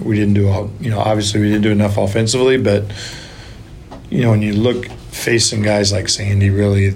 We 0.00 0.14
didn't 0.14 0.34
do 0.34 0.48
all, 0.48 0.70
you 0.78 0.88
know, 0.88 1.00
obviously 1.00 1.40
we 1.40 1.48
didn't 1.48 1.62
do 1.62 1.72
enough 1.72 1.96
offensively, 1.98 2.56
but 2.56 2.84
you 4.10 4.22
know, 4.22 4.30
when 4.30 4.40
you 4.40 4.52
look 4.52 4.86
facing 5.10 5.62
guys 5.62 5.90
like 5.90 6.08
Sandy, 6.08 6.50
really, 6.50 6.94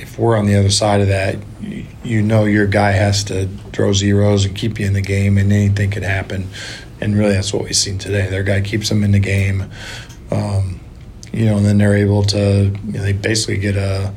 if 0.00 0.18
we're 0.18 0.36
on 0.36 0.46
the 0.46 0.58
other 0.58 0.70
side 0.70 1.02
of 1.02 1.06
that, 1.06 1.36
you, 1.60 1.86
you 2.02 2.20
know 2.20 2.46
your 2.46 2.66
guy 2.66 2.90
has 2.90 3.22
to 3.24 3.46
throw 3.72 3.92
zeros 3.92 4.44
and 4.44 4.56
keep 4.56 4.80
you 4.80 4.86
in 4.86 4.92
the 4.92 5.00
game, 5.00 5.38
and 5.38 5.52
anything 5.52 5.92
could 5.92 6.02
happen. 6.02 6.48
And 7.00 7.16
really, 7.16 7.32
that's 7.32 7.52
what 7.52 7.64
we've 7.64 7.76
seen 7.76 7.98
today. 7.98 8.28
Their 8.28 8.42
guy 8.42 8.60
keeps 8.60 8.88
them 8.88 9.02
in 9.02 9.12
the 9.12 9.18
game, 9.18 9.70
um, 10.30 10.80
you 11.32 11.46
know, 11.46 11.56
and 11.56 11.64
then 11.64 11.78
they're 11.78 11.96
able 11.96 12.22
to, 12.24 12.64
you 12.86 12.92
know, 12.92 13.02
they 13.02 13.12
basically 13.12 13.56
get 13.56 13.76
a 13.76 14.12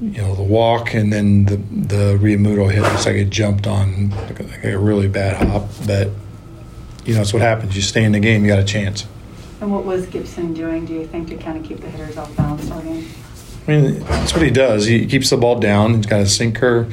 you 0.00 0.22
know 0.22 0.34
the 0.34 0.42
walk 0.42 0.94
and 0.94 1.12
then 1.12 1.44
the 1.44 1.56
the 1.56 2.18
Realmuto 2.18 2.70
hit 2.70 2.82
looks 2.82 3.04
like 3.04 3.16
it 3.16 3.28
jumped 3.28 3.66
on 3.66 4.10
like 4.10 4.64
a, 4.64 4.78
really 4.78 5.08
bad 5.08 5.46
hop. 5.46 5.68
But 5.86 6.10
you 7.04 7.14
know 7.14 7.20
it's 7.20 7.32
what 7.32 7.42
happens. 7.42 7.76
You 7.76 7.82
stay 7.82 8.04
in 8.04 8.12
the 8.12 8.20
game 8.20 8.42
you 8.42 8.48
got 8.48 8.58
a 8.58 8.64
chance. 8.64 9.06
And 9.60 9.70
what 9.70 9.84
was 9.84 10.06
Gibson 10.06 10.54
doing 10.54 10.86
do 10.86 10.94
you 10.94 11.06
think 11.06 11.28
to 11.28 11.36
kind 11.36 11.58
of 11.58 11.64
keep 11.64 11.80
the 11.80 11.90
hitters 11.90 12.16
off 12.16 12.34
balance 12.34 12.70
all 12.70 12.80
game 12.80 13.06
I 13.68 13.70
mean 13.70 14.00
that's 14.00 14.32
what 14.32 14.42
he 14.42 14.50
does. 14.50 14.86
He 14.86 15.06
keeps 15.06 15.28
the 15.28 15.36
ball 15.36 15.60
down. 15.60 15.94
He's 15.96 16.06
got 16.06 16.20
a 16.20 16.26
sinker. 16.26 16.90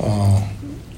Uh, 0.00 0.48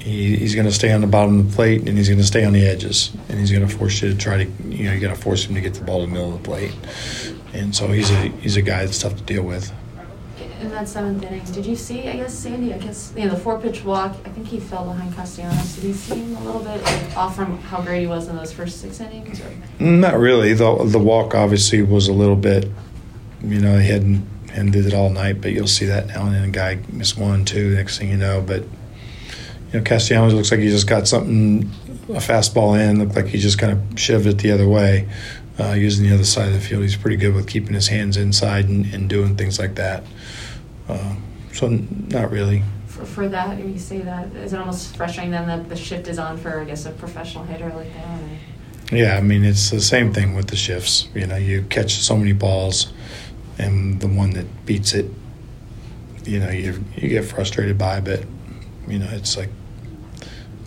he, 0.09 0.35
he's 0.35 0.55
going 0.55 0.67
to 0.67 0.73
stay 0.73 0.91
on 0.91 1.01
the 1.01 1.07
bottom 1.07 1.39
of 1.39 1.49
the 1.49 1.55
plate 1.55 1.87
and 1.87 1.97
he's 1.97 2.09
going 2.09 2.19
to 2.19 2.25
stay 2.25 2.43
on 2.43 2.53
the 2.53 2.65
edges 2.65 3.11
and 3.29 3.39
he's 3.39 3.51
going 3.51 3.67
to 3.67 3.77
force 3.77 4.01
you 4.01 4.09
to 4.09 4.17
try 4.17 4.43
to 4.43 4.51
you 4.67 4.85
know 4.85 4.93
you 4.93 4.99
got 4.99 5.15
to 5.15 5.21
force 5.21 5.45
him 5.45 5.55
to 5.55 5.61
get 5.61 5.73
the 5.73 5.83
ball 5.83 6.03
in 6.03 6.09
the 6.09 6.13
middle 6.13 6.35
of 6.35 6.41
the 6.41 6.47
plate 6.47 6.73
and 7.53 7.75
so 7.75 7.87
he's 7.87 8.09
a 8.11 8.27
he's 8.41 8.57
a 8.57 8.61
guy 8.61 8.85
that's 8.85 8.99
tough 8.99 9.15
to 9.15 9.23
deal 9.23 9.43
with 9.43 9.71
in 10.61 10.69
that 10.71 10.89
seventh 10.89 11.23
inning, 11.23 11.43
did 11.53 11.65
you 11.65 11.75
see, 11.75 12.09
I 12.09 12.17
guess, 12.17 12.33
Sandy, 12.33 12.73
I 12.73 12.77
guess, 12.77 13.13
you 13.15 13.23
know, 13.23 13.33
the 13.33 13.39
four 13.39 13.59
pitch 13.59 13.85
walk, 13.85 14.15
I 14.25 14.29
think 14.29 14.47
he 14.47 14.59
fell 14.59 14.85
behind 14.85 15.15
Castellanos. 15.15 15.75
Did 15.75 15.85
he 15.85 15.93
seem 15.93 16.35
a 16.35 16.43
little 16.43 16.61
bit 16.61 16.83
like, 16.83 17.15
off 17.15 17.35
from 17.35 17.57
how 17.59 17.81
great 17.81 18.01
he 18.01 18.07
was 18.07 18.27
in 18.27 18.35
those 18.35 18.51
first 18.51 18.81
six 18.81 18.99
innings? 18.99 19.39
Or? 19.39 19.51
Not 19.79 20.17
really. 20.19 20.53
The, 20.53 20.83
the 20.85 20.99
walk 20.99 21.33
obviously 21.33 21.81
was 21.81 22.09
a 22.09 22.13
little 22.13 22.35
bit, 22.35 22.69
you 23.41 23.59
know, 23.59 23.79
he 23.79 23.87
hadn't 23.87 24.27
and 24.51 24.73
did 24.73 24.85
it 24.85 24.93
all 24.93 25.09
night, 25.09 25.39
but 25.41 25.51
you'll 25.51 25.67
see 25.67 25.85
that 25.85 26.07
now 26.07 26.25
and 26.25 26.35
then. 26.35 26.43
A 26.43 26.51
guy 26.51 26.79
missed 26.91 27.17
one, 27.17 27.45
two, 27.45 27.75
next 27.75 27.97
thing 27.97 28.09
you 28.09 28.17
know. 28.17 28.43
But, 28.45 28.63
you 29.71 29.79
know, 29.79 29.85
Castellanos 29.85 30.33
looks 30.33 30.51
like 30.51 30.59
he 30.59 30.69
just 30.69 30.87
got 30.87 31.07
something, 31.07 31.69
a 32.09 32.19
fastball 32.19 32.79
in, 32.79 32.99
looked 32.99 33.15
like 33.15 33.27
he 33.27 33.37
just 33.37 33.59
kind 33.59 33.73
of 33.73 33.99
shoved 33.99 34.25
it 34.25 34.39
the 34.39 34.51
other 34.51 34.67
way. 34.67 35.07
Uh, 35.59 35.73
using 35.73 36.07
the 36.07 36.13
other 36.13 36.23
side 36.23 36.47
of 36.47 36.53
the 36.53 36.59
field, 36.59 36.81
he's 36.81 36.95
pretty 36.95 37.17
good 37.17 37.35
with 37.35 37.47
keeping 37.47 37.73
his 37.73 37.89
hands 37.89 38.15
inside 38.15 38.69
and, 38.69 38.91
and 38.93 39.09
doing 39.09 39.35
things 39.35 39.59
like 39.59 39.75
that. 39.75 40.03
Uh, 40.87 41.15
so 41.51 41.67
not 41.67 42.31
really. 42.31 42.63
For, 42.87 43.05
for 43.05 43.29
that, 43.29 43.59
you 43.59 43.77
say 43.77 43.99
that 43.99 44.33
is 44.35 44.53
it 44.53 44.59
almost 44.59 44.95
frustrating 44.95 45.31
then 45.31 45.47
that 45.47 45.69
the 45.69 45.75
shift 45.75 46.07
is 46.07 46.17
on 46.17 46.37
for 46.37 46.61
I 46.61 46.65
guess 46.65 46.85
a 46.85 46.91
professional 46.91 47.43
hitter 47.43 47.69
like 47.73 47.93
that. 47.93 48.21
Yeah, 48.91 49.17
I 49.17 49.21
mean 49.21 49.43
it's 49.43 49.69
the 49.69 49.81
same 49.81 50.13
thing 50.13 50.33
with 50.33 50.47
the 50.47 50.55
shifts. 50.55 51.09
You 51.13 51.27
know, 51.27 51.35
you 51.35 51.63
catch 51.63 51.97
so 51.97 52.15
many 52.17 52.33
balls, 52.33 52.91
and 53.57 53.99
the 53.99 54.07
one 54.07 54.31
that 54.31 54.65
beats 54.65 54.93
it, 54.93 55.11
you 56.23 56.39
know, 56.39 56.49
you 56.49 56.83
you 56.95 57.09
get 57.09 57.25
frustrated 57.25 57.77
by. 57.77 57.99
But 57.99 58.23
you 58.87 58.97
know, 58.97 59.09
it's 59.11 59.37
like 59.37 59.49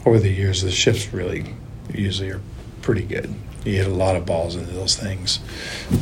over 0.04 0.18
the 0.18 0.30
years, 0.30 0.62
the 0.62 0.70
shifts 0.70 1.12
really 1.12 1.54
usually 1.92 2.30
are 2.30 2.40
pretty 2.80 3.02
good. 3.02 3.34
You 3.64 3.76
hit 3.76 3.86
a 3.86 3.94
lot 3.94 4.16
of 4.16 4.26
balls 4.26 4.56
into 4.56 4.72
those 4.72 4.96
things, 4.96 5.38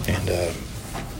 and 0.08 0.30
uh, 0.30 0.52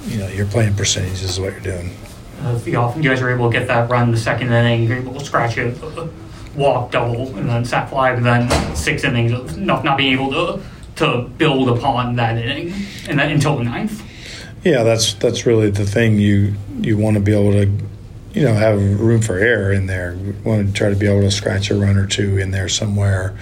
you 0.06 0.18
know, 0.18 0.28
you're 0.28 0.46
playing 0.46 0.74
percentages 0.74 1.22
is 1.22 1.40
what 1.40 1.52
you're 1.52 1.60
doing 1.60 1.94
uh, 2.42 2.58
you, 2.64 2.72
you 2.72 3.08
guys 3.08 3.20
are 3.20 3.30
able 3.30 3.50
to 3.50 3.58
get 3.58 3.66
that 3.68 3.90
run 3.90 4.10
the 4.10 4.16
second 4.16 4.52
inning, 4.52 4.84
you're 4.84 4.96
able 4.96 5.14
to 5.14 5.24
scratch 5.24 5.58
it, 5.58 5.82
uh, 5.82 6.06
walk 6.56 6.90
double, 6.90 7.36
and 7.36 7.48
then 7.48 7.64
sac 7.64 7.88
fly, 7.88 8.14
but 8.14 8.22
then 8.22 8.76
six 8.76 9.04
innings 9.04 9.32
of 9.32 9.58
not, 9.58 9.84
not 9.84 9.98
being 9.98 10.12
able 10.12 10.30
to 10.30 10.62
to 10.96 11.22
build 11.38 11.68
upon 11.68 12.16
that 12.16 12.36
inning 12.36 12.74
and 13.08 13.18
then 13.18 13.30
until 13.30 13.56
the 13.56 13.64
ninth. 13.64 14.02
Yeah, 14.64 14.82
that's 14.82 15.14
that's 15.14 15.46
really 15.46 15.70
the 15.70 15.86
thing. 15.86 16.18
You 16.18 16.54
you 16.80 16.96
want 16.98 17.14
to 17.14 17.20
be 17.20 17.32
able 17.32 17.52
to, 17.52 17.66
you 18.32 18.44
know, 18.44 18.54
have 18.54 18.78
room 19.00 19.20
for 19.20 19.38
error 19.38 19.72
in 19.72 19.86
there. 19.86 20.14
You 20.14 20.34
want 20.44 20.66
to 20.66 20.72
try 20.72 20.88
to 20.88 20.96
be 20.96 21.06
able 21.06 21.22
to 21.22 21.30
scratch 21.30 21.70
a 21.70 21.74
run 21.74 21.96
or 21.96 22.06
two 22.06 22.38
in 22.38 22.50
there 22.50 22.68
somewhere 22.68 23.36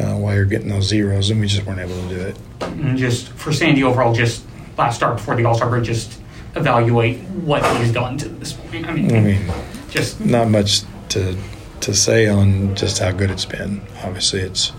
uh, 0.00 0.14
while 0.14 0.34
you're 0.34 0.44
getting 0.44 0.68
those 0.68 0.84
zeros, 0.84 1.30
and 1.30 1.40
we 1.40 1.46
just 1.46 1.66
weren't 1.66 1.80
able 1.80 1.94
to 2.08 2.08
do 2.08 2.20
it. 2.20 2.36
And 2.60 2.96
just 2.96 3.28
for 3.30 3.52
Sandy 3.52 3.84
overall, 3.84 4.14
just 4.14 4.44
last 4.76 4.96
start 4.96 5.16
before 5.16 5.36
the 5.36 5.44
All 5.44 5.54
Star 5.54 5.68
break, 5.68 5.84
just 5.84 6.20
evaluate 6.54 7.20
what 7.20 7.64
he's 7.80 7.92
done 7.92 8.18
to 8.18 8.28
this 8.28 8.52
point. 8.52 8.86
I 8.86 8.92
mean, 8.92 9.14
I 9.14 9.20
mean, 9.20 9.52
just 9.90 10.20
not 10.20 10.48
much 10.48 10.82
to 11.10 11.36
to 11.80 11.94
say 11.94 12.28
on 12.28 12.74
just 12.74 12.98
how 12.98 13.12
good 13.12 13.30
it's 13.30 13.44
been. 13.44 13.82
Obviously, 14.02 14.40
it's 14.40 14.72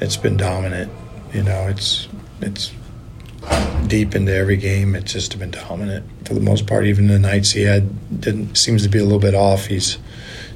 it's 0.00 0.16
been 0.16 0.36
dominant. 0.36 0.90
You 1.32 1.42
know, 1.42 1.68
it's 1.68 2.08
it's 2.40 2.72
deep 3.86 4.14
into 4.14 4.34
every 4.34 4.56
game. 4.56 4.94
It's 4.94 5.12
just 5.12 5.38
been 5.38 5.50
dominant 5.50 6.06
for 6.26 6.34
the 6.34 6.40
most 6.40 6.66
part. 6.66 6.86
Even 6.86 7.08
the 7.08 7.18
nights 7.18 7.50
he 7.52 7.62
had 7.62 8.20
didn't 8.20 8.56
seems 8.56 8.82
to 8.84 8.88
be 8.88 8.98
a 8.98 9.02
little 9.02 9.18
bit 9.18 9.34
off. 9.34 9.66
He's 9.66 9.98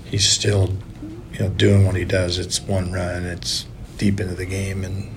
he's 0.05 0.27
still 0.27 0.77
you 1.33 1.41
know 1.41 1.49
doing 1.51 1.85
what 1.85 1.97
he 1.97 2.05
does. 2.05 2.39
It's 2.39 2.61
one 2.61 2.93
run. 2.93 3.25
It's 3.25 3.67
deep 3.99 4.21
into 4.21 4.35
the 4.35 4.47
game, 4.47 4.85
and 4.85 5.11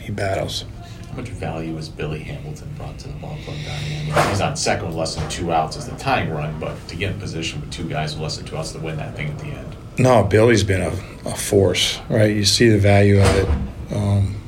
he 0.00 0.10
battles. 0.10 0.64
How 1.10 1.16
much 1.16 1.28
value 1.28 1.74
has 1.74 1.88
Billy 1.88 2.20
Hamilton 2.20 2.72
brought 2.76 2.98
to 3.00 3.08
the 3.08 3.14
ball 3.14 3.36
club 3.44 3.56
down 3.64 3.80
here? 3.80 4.28
He's 4.28 4.40
on 4.40 4.56
second 4.56 4.86
with 4.86 4.96
less 4.96 5.16
than 5.16 5.28
two 5.28 5.52
outs 5.52 5.76
as 5.76 5.88
the 5.88 5.96
tying 5.96 6.30
run, 6.30 6.58
but 6.60 6.76
to 6.88 6.96
get 6.96 7.12
in 7.12 7.20
position 7.20 7.60
with 7.60 7.72
two 7.72 7.88
guys 7.88 8.14
with 8.14 8.22
less 8.22 8.36
than 8.36 8.46
two 8.46 8.56
outs 8.56 8.72
to 8.72 8.78
win 8.78 8.96
that 8.96 9.16
thing 9.16 9.28
at 9.28 9.38
the 9.38 9.46
end. 9.46 9.76
No, 9.98 10.22
Billy's 10.22 10.62
been 10.62 10.82
a, 10.82 10.92
a 11.28 11.34
force, 11.34 11.98
right? 12.08 12.34
You 12.34 12.44
see 12.44 12.68
the 12.68 12.78
value 12.78 13.20
of 13.20 13.36
it. 13.36 13.48
Um, 13.94 14.40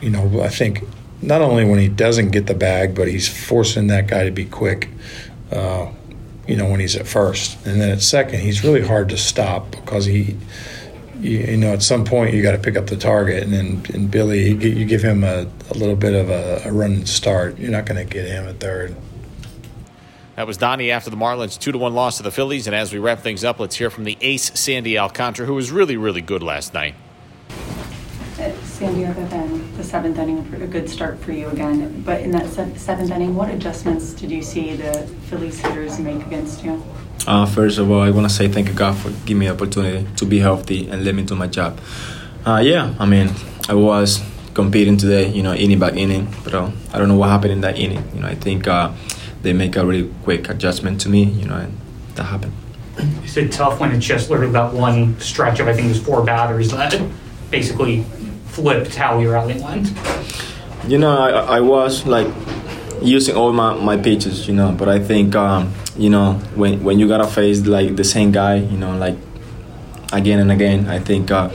you 0.00 0.10
know, 0.10 0.42
I 0.42 0.48
think 0.48 0.84
not 1.22 1.40
only 1.40 1.64
when 1.64 1.78
he 1.78 1.88
doesn't 1.88 2.30
get 2.30 2.46
the 2.46 2.54
bag, 2.54 2.94
but 2.94 3.08
he's 3.08 3.28
forcing 3.28 3.88
that 3.88 4.06
guy 4.06 4.24
to 4.24 4.30
be 4.30 4.44
quick. 4.44 4.88
Uh, 5.50 5.90
you 6.46 6.56
know, 6.56 6.68
when 6.70 6.80
he's 6.80 6.96
at 6.96 7.06
first, 7.06 7.64
and 7.66 7.80
then 7.80 7.90
at 7.90 8.02
second, 8.02 8.40
he's 8.40 8.62
really 8.62 8.86
hard 8.86 9.08
to 9.08 9.18
stop 9.18 9.70
because 9.70 10.04
he, 10.04 10.36
you, 11.20 11.38
you 11.38 11.56
know, 11.56 11.72
at 11.72 11.82
some 11.82 12.04
point 12.04 12.34
you 12.34 12.42
got 12.42 12.52
to 12.52 12.58
pick 12.58 12.76
up 12.76 12.86
the 12.86 12.96
target, 12.96 13.42
and 13.42 13.52
then 13.52 13.84
and 13.94 14.10
Billy, 14.10 14.50
you, 14.50 14.56
you 14.56 14.84
give 14.84 15.02
him 15.02 15.24
a, 15.24 15.46
a 15.70 15.74
little 15.74 15.96
bit 15.96 16.14
of 16.14 16.30
a, 16.30 16.62
a 16.64 16.72
run 16.72 17.04
start, 17.06 17.58
you're 17.58 17.72
not 17.72 17.86
going 17.86 17.96
to 17.96 18.12
get 18.12 18.28
him 18.28 18.46
at 18.46 18.60
third. 18.60 18.94
That 20.36 20.46
was 20.46 20.58
Donnie 20.58 20.90
after 20.90 21.08
the 21.08 21.16
Marlins' 21.16 21.58
2 21.58 21.72
to 21.72 21.78
1 21.78 21.94
loss 21.94 22.18
to 22.18 22.22
the 22.22 22.30
Phillies. 22.30 22.66
And 22.66 22.76
as 22.76 22.92
we 22.92 22.98
wrap 22.98 23.20
things 23.20 23.42
up, 23.42 23.58
let's 23.58 23.76
hear 23.76 23.88
from 23.88 24.04
the 24.04 24.18
ace, 24.20 24.52
Sandy 24.58 24.98
Alcantara, 24.98 25.46
who 25.46 25.54
was 25.54 25.70
really, 25.70 25.96
really 25.96 26.20
good 26.20 26.42
last 26.42 26.74
night. 26.74 26.94
Sandy, 28.64 29.06
other 29.06 29.14
than 29.14 29.30
the 29.30 29.35
seventh 29.86 30.18
inning, 30.18 30.38
a 30.60 30.66
good 30.66 30.90
start 30.90 31.18
for 31.20 31.32
you 31.32 31.48
again, 31.48 32.02
but 32.02 32.20
in 32.20 32.30
that 32.32 32.48
se- 32.48 32.76
seventh 32.76 33.10
inning, 33.10 33.34
what 33.34 33.50
adjustments 33.50 34.12
did 34.12 34.30
you 34.30 34.42
see 34.42 34.74
the 34.74 35.06
Phillies 35.28 35.60
hitters 35.60 35.98
make 35.98 36.26
against 36.26 36.64
you? 36.64 36.82
Uh, 37.26 37.46
first 37.46 37.78
of 37.78 37.90
all, 37.90 38.00
I 38.00 38.10
want 38.10 38.28
to 38.28 38.34
say 38.34 38.48
thank 38.48 38.68
you, 38.68 38.74
God, 38.74 38.96
for 38.96 39.10
giving 39.24 39.38
me 39.38 39.46
the 39.46 39.54
opportunity 39.54 40.06
to 40.16 40.24
be 40.24 40.40
healthy 40.40 40.88
and 40.88 41.04
let 41.04 41.14
me 41.14 41.22
do 41.22 41.34
my 41.34 41.46
job. 41.46 41.80
Uh, 42.44 42.58
yeah, 42.58 42.94
I 42.98 43.06
mean, 43.06 43.30
I 43.68 43.74
was 43.74 44.22
competing 44.54 44.96
today, 44.96 45.28
you 45.28 45.42
know, 45.42 45.54
inning 45.54 45.78
by 45.78 45.90
inning, 45.90 46.28
but 46.44 46.54
uh, 46.54 46.70
I 46.92 46.98
don't 46.98 47.08
know 47.08 47.16
what 47.16 47.28
happened 47.28 47.52
in 47.52 47.60
that 47.62 47.78
inning. 47.78 48.02
You 48.14 48.20
know, 48.20 48.28
I 48.28 48.34
think 48.34 48.66
uh, 48.66 48.92
they 49.42 49.52
make 49.52 49.76
a 49.76 49.84
really 49.84 50.12
quick 50.24 50.48
adjustment 50.48 51.00
to 51.02 51.08
me, 51.08 51.24
you 51.24 51.46
know, 51.46 51.56
and 51.56 51.76
that 52.14 52.24
happened. 52.24 52.52
Is 53.24 53.36
it 53.36 53.52
tough 53.52 53.78
when 53.80 53.92
it's 53.92 54.06
just 54.06 54.30
literally 54.30 54.52
that 54.52 54.72
one 54.72 55.18
stretch 55.20 55.60
of 55.60 55.68
I 55.68 55.74
think 55.74 55.86
it 55.86 55.90
was 55.90 56.02
four 56.02 56.24
batters 56.24 56.70
that 56.70 56.98
basically 57.50 58.04
flipped 58.56 58.94
how 58.96 59.18
your 59.18 59.36
outing 59.36 59.62
went? 59.62 59.92
You 60.88 60.98
know, 60.98 61.14
I, 61.16 61.58
I 61.58 61.60
was 61.60 62.06
like 62.06 62.28
using 63.02 63.36
all 63.36 63.52
my, 63.52 63.74
my 63.74 63.96
pitches, 63.98 64.48
you 64.48 64.54
know, 64.54 64.72
but 64.72 64.88
I 64.88 64.98
think, 64.98 65.36
um, 65.36 65.72
you 65.96 66.08
know, 66.08 66.34
when, 66.54 66.82
when 66.82 66.98
you 66.98 67.06
gotta 67.06 67.26
face 67.26 67.66
like 67.66 67.96
the 67.96 68.04
same 68.04 68.32
guy, 68.32 68.56
you 68.56 68.78
know, 68.78 68.96
like 68.96 69.16
again 70.12 70.38
and 70.38 70.50
again, 70.50 70.88
I 70.88 70.98
think 70.98 71.30
uh, 71.30 71.50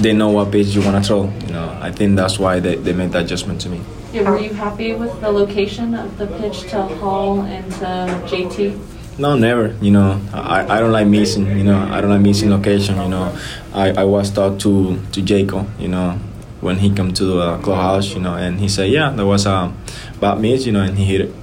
they 0.00 0.12
know 0.12 0.30
what 0.30 0.52
pitch 0.52 0.68
you 0.68 0.82
wanna 0.82 1.02
throw, 1.02 1.24
you 1.46 1.52
know. 1.52 1.76
I 1.80 1.90
think 1.90 2.14
that's 2.16 2.38
why 2.38 2.60
they, 2.60 2.76
they 2.76 2.92
made 2.92 3.10
that 3.12 3.24
adjustment 3.24 3.60
to 3.62 3.68
me. 3.68 3.80
Yeah, 4.12 4.30
were 4.30 4.38
you 4.38 4.54
happy 4.54 4.94
with 4.94 5.20
the 5.20 5.30
location 5.32 5.94
of 5.94 6.16
the 6.18 6.28
pitch 6.38 6.62
to 6.70 6.82
Hall 6.82 7.40
and 7.42 7.66
to 7.72 7.86
JT? 8.30 9.18
No, 9.18 9.36
never. 9.36 9.76
You 9.80 9.90
know, 9.90 10.20
I, 10.32 10.76
I 10.76 10.80
don't 10.80 10.92
like 10.92 11.06
missing. 11.08 11.46
You 11.46 11.64
know, 11.64 11.78
I 11.78 12.00
don't 12.00 12.10
like 12.10 12.20
missing 12.20 12.50
location. 12.50 12.96
You 12.96 13.08
know, 13.08 13.36
I, 13.72 13.90
I 13.90 14.04
was 14.04 14.30
talked 14.30 14.60
to 14.62 15.00
to 15.12 15.22
Jacob. 15.22 15.68
You 15.80 15.88
know, 15.88 16.18
when 16.64 16.78
he 16.78 16.90
come 16.92 17.12
to 17.12 17.24
the 17.24 17.58
clubhouse. 17.58 18.14
You 18.14 18.20
know, 18.20 18.34
and 18.34 18.58
he 18.58 18.68
said, 18.68 18.90
yeah, 18.90 19.10
there 19.10 19.26
was 19.26 19.46
a 19.46 19.72
bad 20.20 20.40
miss. 20.40 20.66
You 20.66 20.72
know, 20.72 20.80
and 20.80 20.98
he 20.98 21.04
hit 21.04 21.20
it. 21.20 21.34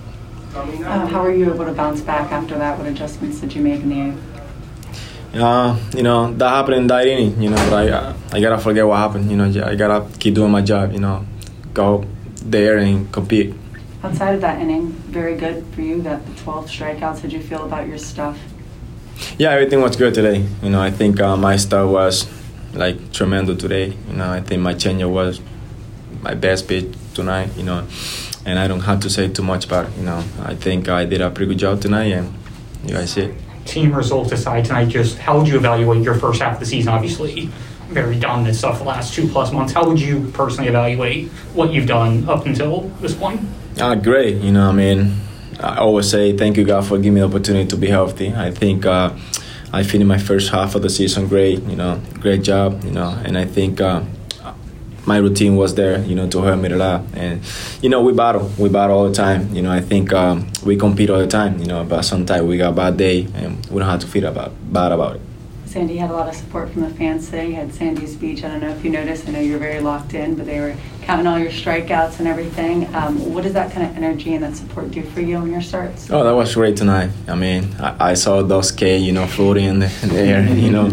Uh, 0.54 1.06
how 1.08 1.24
were 1.24 1.32
you 1.32 1.54
able 1.54 1.64
to 1.66 1.72
bounce 1.72 2.02
back 2.02 2.32
after 2.32 2.58
that? 2.58 2.78
What 2.78 2.88
adjustments 2.88 3.40
did 3.40 3.54
you 3.54 3.62
make 3.62 3.82
in 3.82 3.90
the 3.90 4.02
eighth? 4.02 4.32
Uh, 5.34 5.80
you 5.96 6.04
know, 6.04 6.34
that 6.34 6.50
happened 6.50 6.76
in 6.76 6.88
that 6.88 7.08
inning. 7.08 7.42
You 7.42 7.52
know, 7.52 7.70
but 7.70 7.94
I 7.94 8.14
I 8.36 8.42
gotta 8.42 8.58
forget 8.58 8.86
what 8.86 8.98
happened. 8.98 9.32
You 9.32 9.38
know, 9.38 9.46
I 9.66 9.76
gotta 9.76 10.06
keep 10.20 10.34
doing 10.34 10.52
my 10.52 10.62
job. 10.62 10.92
You 10.92 11.00
know, 11.00 11.26
go 11.74 12.04
there 12.44 12.80
and 12.80 13.10
compete. 13.14 13.54
Outside 14.04 14.34
of 14.34 14.42
that 14.42 14.60
inning, 14.60 14.88
very 15.14 15.38
good 15.38 15.64
for 15.74 15.82
you. 15.82 16.02
That 16.02 16.26
the 16.26 16.34
12 16.42 16.68
strikeouts. 16.68 17.22
How'd 17.22 17.32
you 17.32 17.40
feel 17.42 17.64
about 17.64 17.88
your 17.88 18.00
stuff? 18.00 18.38
Yeah, 19.38 19.52
everything 19.52 19.80
was 19.82 19.96
good 19.96 20.14
today. 20.14 20.48
You 20.64 20.72
know, 20.72 20.82
I 20.82 20.90
think 20.90 21.22
uh, 21.22 21.38
my 21.38 21.56
stuff 21.56 21.90
was 21.90 22.26
like 22.74 23.12
tremendous 23.12 23.62
today. 23.62 23.94
You 24.08 24.14
know, 24.14 24.32
I 24.32 24.42
think 24.42 24.62
my 24.62 24.74
changeup 24.74 25.12
was 25.12 25.42
my 26.22 26.34
best 26.34 26.68
pitch 26.68 26.94
tonight. 27.14 27.56
You 27.58 27.64
know, 27.64 27.88
and 28.46 28.60
I 28.60 28.68
don't 28.68 28.82
have 28.82 29.02
to 29.02 29.10
say 29.10 29.28
too 29.30 29.44
much 29.44 29.66
about 29.66 29.88
it. 29.88 29.98
You 29.98 30.04
know, 30.04 30.24
I 30.44 30.56
think 30.56 30.90
I 30.90 31.06
did 31.06 31.22
a 31.22 31.30
pretty 31.30 31.50
good 31.50 31.60
job 31.60 31.82
tonight, 31.82 32.12
and 32.12 32.34
you 32.86 32.94
guys 32.94 33.12
see 33.14 33.22
it. 33.22 33.36
Team 33.66 33.94
results 33.94 34.32
aside 34.32 34.66
tonight, 34.66 34.90
just 34.90 35.20
how 35.20 35.38
would 35.38 35.48
you 35.48 35.56
evaluate 35.56 36.02
your 36.04 36.16
first 36.16 36.42
half 36.42 36.54
of 36.54 36.60
the 36.60 36.66
season? 36.66 36.92
Obviously, 36.92 37.50
very 37.90 38.18
dominant 38.20 38.56
stuff 38.56 38.80
the 38.80 38.84
last 38.84 39.14
two 39.14 39.28
plus 39.28 39.52
months. 39.52 39.74
How 39.74 39.88
would 39.88 40.00
you 40.00 40.32
personally 40.34 40.70
evaluate 40.70 41.28
what 41.54 41.72
you've 41.72 41.88
done 41.88 42.28
up 42.28 42.46
until 42.46 42.82
this 43.02 43.14
point? 43.14 43.42
Uh, 43.80 43.96
great. 43.96 44.38
You 44.38 44.52
know, 44.52 44.70
I 44.70 44.72
mean, 44.72 45.22
I 45.60 45.78
always 45.78 46.10
say 46.10 46.36
thank 46.36 46.58
you, 46.58 46.64
God, 46.64 46.86
for 46.86 46.98
giving 46.98 47.14
me 47.16 47.22
the 47.22 47.28
opportunity 47.28 47.68
to 47.68 47.78
be 47.78 47.88
healthy. 47.88 48.34
I 48.34 48.52
think 48.52 48.86
uh, 48.86 49.14
I 49.74 49.84
finished 49.84 50.08
my 50.08 50.18
first 50.18 50.52
half 50.52 50.76
of 50.76 50.82
the 50.82 50.90
season 50.90 51.28
great. 51.28 51.62
You 51.64 51.76
know, 51.76 52.02
great 52.20 52.44
job. 52.44 52.84
You 52.84 52.92
know, 52.92 53.10
and 53.26 53.38
I 53.38 53.46
think 53.46 53.80
uh, 53.80 54.04
my 55.06 55.18
routine 55.18 55.56
was 55.56 55.76
there. 55.76 56.04
You 56.04 56.16
know, 56.16 56.28
to 56.30 56.42
help 56.42 56.60
me 56.60 56.70
a 56.70 56.76
lot. 56.76 57.04
And 57.14 57.42
you 57.82 57.90
know, 57.90 58.02
we 58.02 58.14
battle. 58.14 58.52
We 58.58 58.70
battle 58.70 58.98
all 58.98 59.08
the 59.08 59.16
time. 59.16 59.54
You 59.56 59.62
know, 59.62 59.72
I 59.72 59.82
think 59.82 60.14
um, 60.14 60.52
we 60.66 60.76
compete 60.76 61.10
all 61.10 61.20
the 61.20 61.28
time. 61.28 61.60
You 61.60 61.68
know, 61.68 61.84
but 61.84 62.04
sometimes 62.04 62.44
we 62.44 62.58
got 62.58 62.74
a 62.74 62.76
bad 62.76 62.98
day 62.98 63.28
and 63.36 63.66
we 63.68 63.80
don't 63.80 63.90
have 63.90 64.02
to 64.02 64.08
feel 64.08 64.26
about 64.26 64.52
bad 64.74 64.92
about 64.92 65.16
it. 65.16 65.22
Sandy 65.72 65.96
had 65.96 66.10
a 66.10 66.14
lot 66.14 66.28
of 66.28 66.36
support 66.36 66.70
from 66.70 66.82
the 66.82 66.90
fans 66.90 67.28
today. 67.28 67.48
You 67.48 67.56
had 67.56 67.74
Sandy's 67.74 68.18
Beach. 68.18 68.44
I 68.44 68.50
don't 68.50 68.60
know 68.60 68.72
if 68.72 68.84
you 68.84 68.92
noticed. 68.92 69.30
I 69.30 69.32
know 69.32 69.40
you're 69.40 69.58
very 69.58 69.80
locked 69.80 70.14
in, 70.14 70.36
but 70.36 70.46
they 70.46 70.60
were 70.60 70.76
counting 71.04 71.28
all 71.28 71.40
your 71.40 71.50
strikeouts 71.50 72.20
and 72.20 72.28
everything. 72.28 72.94
Um, 72.94 73.34
what 73.34 73.44
does 73.44 73.54
that 73.54 73.72
kind 73.72 73.90
of 73.90 73.96
energy 73.96 74.34
and 74.34 74.44
that 74.44 74.58
support 74.58 74.92
do 74.92 75.02
for 75.02 75.22
you 75.22 75.38
in 75.38 75.50
your 75.50 75.62
starts? 75.62 76.12
Oh, 76.12 76.26
that 76.26 76.36
was 76.36 76.56
great 76.56 76.76
tonight. 76.76 77.12
I 77.26 77.36
mean, 77.36 77.74
I, 77.80 78.12
I 78.12 78.14
saw 78.16 78.42
those 78.42 78.70
K, 78.70 78.98
you 78.98 79.14
know, 79.14 79.26
floating 79.28 79.64
in 79.64 79.80
the, 79.80 79.90
air, 80.12 80.46
you 80.54 80.72
know. 80.72 80.92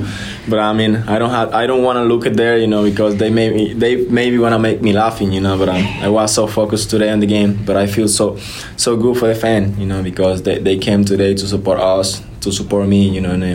But 0.48 0.60
I 0.60 0.72
mean, 0.72 0.94
I 0.94 1.18
don't 1.18 1.30
have, 1.30 1.52
I 1.52 1.66
don't 1.66 1.82
want 1.82 1.96
to 1.96 2.04
look 2.04 2.24
at 2.24 2.36
there, 2.36 2.56
you 2.56 2.68
know, 2.68 2.84
because 2.84 3.16
they 3.16 3.30
made 3.30 3.56
me, 3.56 3.72
they 3.74 3.96
maybe 4.06 4.38
want 4.38 4.52
to 4.52 4.60
make 4.60 4.80
me 4.80 4.92
laughing, 4.92 5.32
you 5.32 5.40
know. 5.40 5.58
But 5.58 5.70
I 5.70 6.08
was 6.08 6.32
so 6.32 6.46
focused 6.46 6.88
today 6.88 7.10
on 7.10 7.18
the 7.18 7.26
game. 7.26 7.64
But 7.64 7.76
I 7.76 7.88
feel 7.88 8.06
so, 8.06 8.36
so 8.76 8.96
good 8.96 9.18
for 9.18 9.26
the 9.26 9.34
fan, 9.34 9.76
you 9.76 9.86
know, 9.86 10.04
because 10.04 10.44
they, 10.44 10.60
they 10.60 10.78
came 10.78 11.04
today 11.04 11.34
to 11.34 11.48
support 11.48 11.80
us, 11.80 12.22
to 12.42 12.52
support 12.52 12.86
me, 12.86 13.08
you 13.08 13.20
know, 13.20 13.32
and 13.32 13.42
they, 13.42 13.54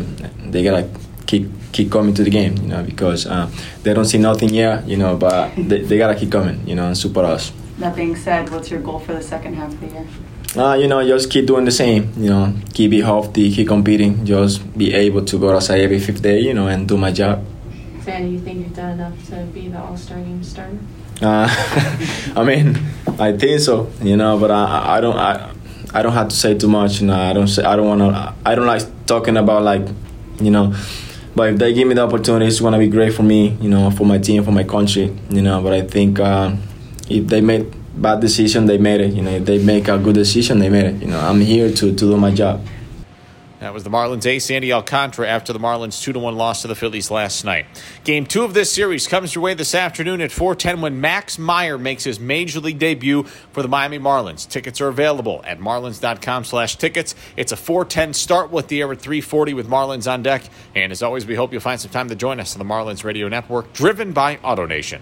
they 0.49 0.63
gotta 0.65 0.89
keep 1.33 1.49
keep 1.71 1.91
coming 1.91 2.13
to 2.13 2.23
the 2.23 2.29
game, 2.29 2.55
you 2.57 2.67
know, 2.67 2.83
because 2.83 3.25
uh, 3.25 3.49
they 3.81 3.93
don't 3.93 4.05
see 4.05 4.19
nothing 4.19 4.53
yet, 4.53 4.87
you 4.87 4.97
know, 4.97 5.15
but 5.17 5.51
they, 5.69 5.81
they 5.81 5.97
gotta 5.97 6.15
keep 6.15 6.31
coming, 6.31 6.61
you 6.67 6.75
know, 6.75 6.85
and 6.85 6.97
support 6.97 7.25
us. 7.25 7.51
That 7.79 7.95
being 7.95 8.15
said, 8.15 8.49
what's 8.51 8.69
your 8.69 8.81
goal 8.81 8.99
for 8.99 9.13
the 9.13 9.21
second 9.21 9.55
half 9.55 9.73
of 9.73 9.79
the 9.81 9.87
year? 9.87 10.07
Uh, 10.55 10.75
you 10.75 10.87
know, 10.87 11.01
just 11.05 11.31
keep 11.31 11.47
doing 11.47 11.65
the 11.65 11.71
same, 11.71 12.13
you 12.15 12.29
know, 12.29 12.53
keep 12.73 12.91
be 12.91 13.01
healthy, 13.01 13.51
keep 13.51 13.67
competing, 13.67 14.23
just 14.23 14.61
be 14.77 14.93
able 14.93 15.25
to 15.25 15.39
go 15.39 15.55
outside 15.55 15.81
every 15.81 15.99
fifth 15.99 16.21
day, 16.21 16.39
you 16.39 16.53
know, 16.53 16.67
and 16.67 16.87
do 16.87 16.95
my 16.95 17.11
job. 17.11 17.43
Sandy, 18.03 18.29
you 18.35 18.39
think 18.39 18.59
you've 18.59 18.75
done 18.75 18.91
enough 18.91 19.17
to 19.29 19.35
be 19.53 19.69
the 19.69 19.79
All 19.79 19.97
Star 19.97 20.19
game 20.19 20.43
starter? 20.43 20.77
Uh, 21.21 21.47
I 22.35 22.43
mean, 22.43 22.77
I 23.17 23.35
think 23.35 23.59
so, 23.61 23.89
you 24.03 24.15
know, 24.15 24.37
but 24.37 24.51
I, 24.51 24.97
I 24.97 25.01
don't, 25.01 25.17
I, 25.17 25.51
I 25.95 26.03
don't 26.03 26.13
have 26.13 26.27
to 26.27 26.35
say 26.35 26.53
too 26.53 26.67
much, 26.67 27.01
you 27.01 27.07
know. 27.07 27.17
I 27.17 27.33
don't 27.33 27.47
say, 27.47 27.63
I 27.63 27.75
don't 27.75 27.87
want 27.87 28.01
to, 28.01 28.35
I 28.45 28.53
don't 28.53 28.67
like 28.67 28.83
talking 29.07 29.37
about 29.37 29.63
like, 29.63 29.87
you 30.39 30.51
know, 30.51 30.75
but 31.35 31.53
if 31.53 31.57
they 31.59 31.73
give 31.73 31.87
me 31.87 31.95
the 31.95 32.01
opportunity, 32.01 32.45
it's 32.45 32.59
gonna 32.59 32.77
be 32.79 32.87
great 32.87 33.13
for 33.13 33.23
me, 33.23 33.57
you 33.61 33.69
know, 33.69 33.89
for 33.91 34.05
my 34.05 34.17
team, 34.17 34.43
for 34.43 34.51
my 34.51 34.63
country, 34.63 35.15
you 35.29 35.41
know. 35.41 35.61
But 35.61 35.73
I 35.73 35.81
think 35.81 36.19
uh, 36.19 36.55
if 37.09 37.27
they 37.27 37.41
made 37.41 37.73
bad 37.99 38.19
decision, 38.21 38.65
they 38.65 38.77
made 38.77 39.01
it. 39.01 39.13
You 39.13 39.21
know, 39.23 39.31
if 39.31 39.45
they 39.45 39.63
make 39.63 39.87
a 39.87 39.97
good 39.97 40.15
decision, 40.15 40.59
they 40.59 40.69
made 40.69 40.85
it. 40.85 41.01
You 41.01 41.07
know, 41.07 41.19
I'm 41.19 41.41
here 41.41 41.69
to, 41.69 41.75
to 41.75 41.91
do 41.95 42.17
my 42.17 42.31
job. 42.31 42.65
That 43.63 43.73
was 43.73 43.85
the 43.85 43.89
Marlins 43.89 44.25
ace, 44.25 44.43
Sandy 44.43 44.73
Alcantara, 44.73 45.25
after 45.25 45.53
the 45.53 45.59
Marlins 45.59 46.03
2 46.03 46.19
1 46.19 46.35
loss 46.35 46.63
to 46.63 46.67
the 46.67 46.75
Phillies 46.75 47.09
last 47.09 47.45
night. 47.45 47.65
Game 48.03 48.25
two 48.25 48.43
of 48.43 48.53
this 48.53 48.69
series 48.69 49.07
comes 49.07 49.33
your 49.33 49.41
way 49.41 49.53
this 49.53 49.73
afternoon 49.73 50.19
at 50.19 50.33
410 50.33 50.81
when 50.81 50.99
Max 50.99 51.39
Meyer 51.39 51.77
makes 51.77 52.03
his 52.03 52.19
major 52.19 52.59
league 52.59 52.77
debut 52.77 53.23
for 53.23 53.61
the 53.61 53.69
Miami 53.69 53.99
Marlins. 53.99 54.45
Tickets 54.49 54.81
are 54.81 54.89
available 54.89 55.41
at 55.45 55.61
marlins.com 55.61 56.43
slash 56.43 56.75
tickets. 56.75 57.15
It's 57.37 57.53
a 57.53 57.55
410 57.55 58.13
start 58.13 58.51
with 58.51 58.67
the 58.67 58.81
air 58.81 58.91
at 58.91 58.99
340 58.99 59.53
with 59.53 59.69
Marlins 59.69 60.11
on 60.11 60.23
deck. 60.23 60.43
And 60.75 60.91
as 60.91 61.01
always, 61.01 61.25
we 61.25 61.35
hope 61.35 61.53
you'll 61.53 61.61
find 61.61 61.79
some 61.79 61.91
time 61.91 62.09
to 62.09 62.15
join 62.15 62.41
us 62.41 62.57
on 62.57 62.59
the 62.59 62.65
Marlins 62.65 63.05
Radio 63.05 63.29
Network, 63.29 63.71
driven 63.71 64.11
by 64.11 64.35
AutoNation. 64.35 64.99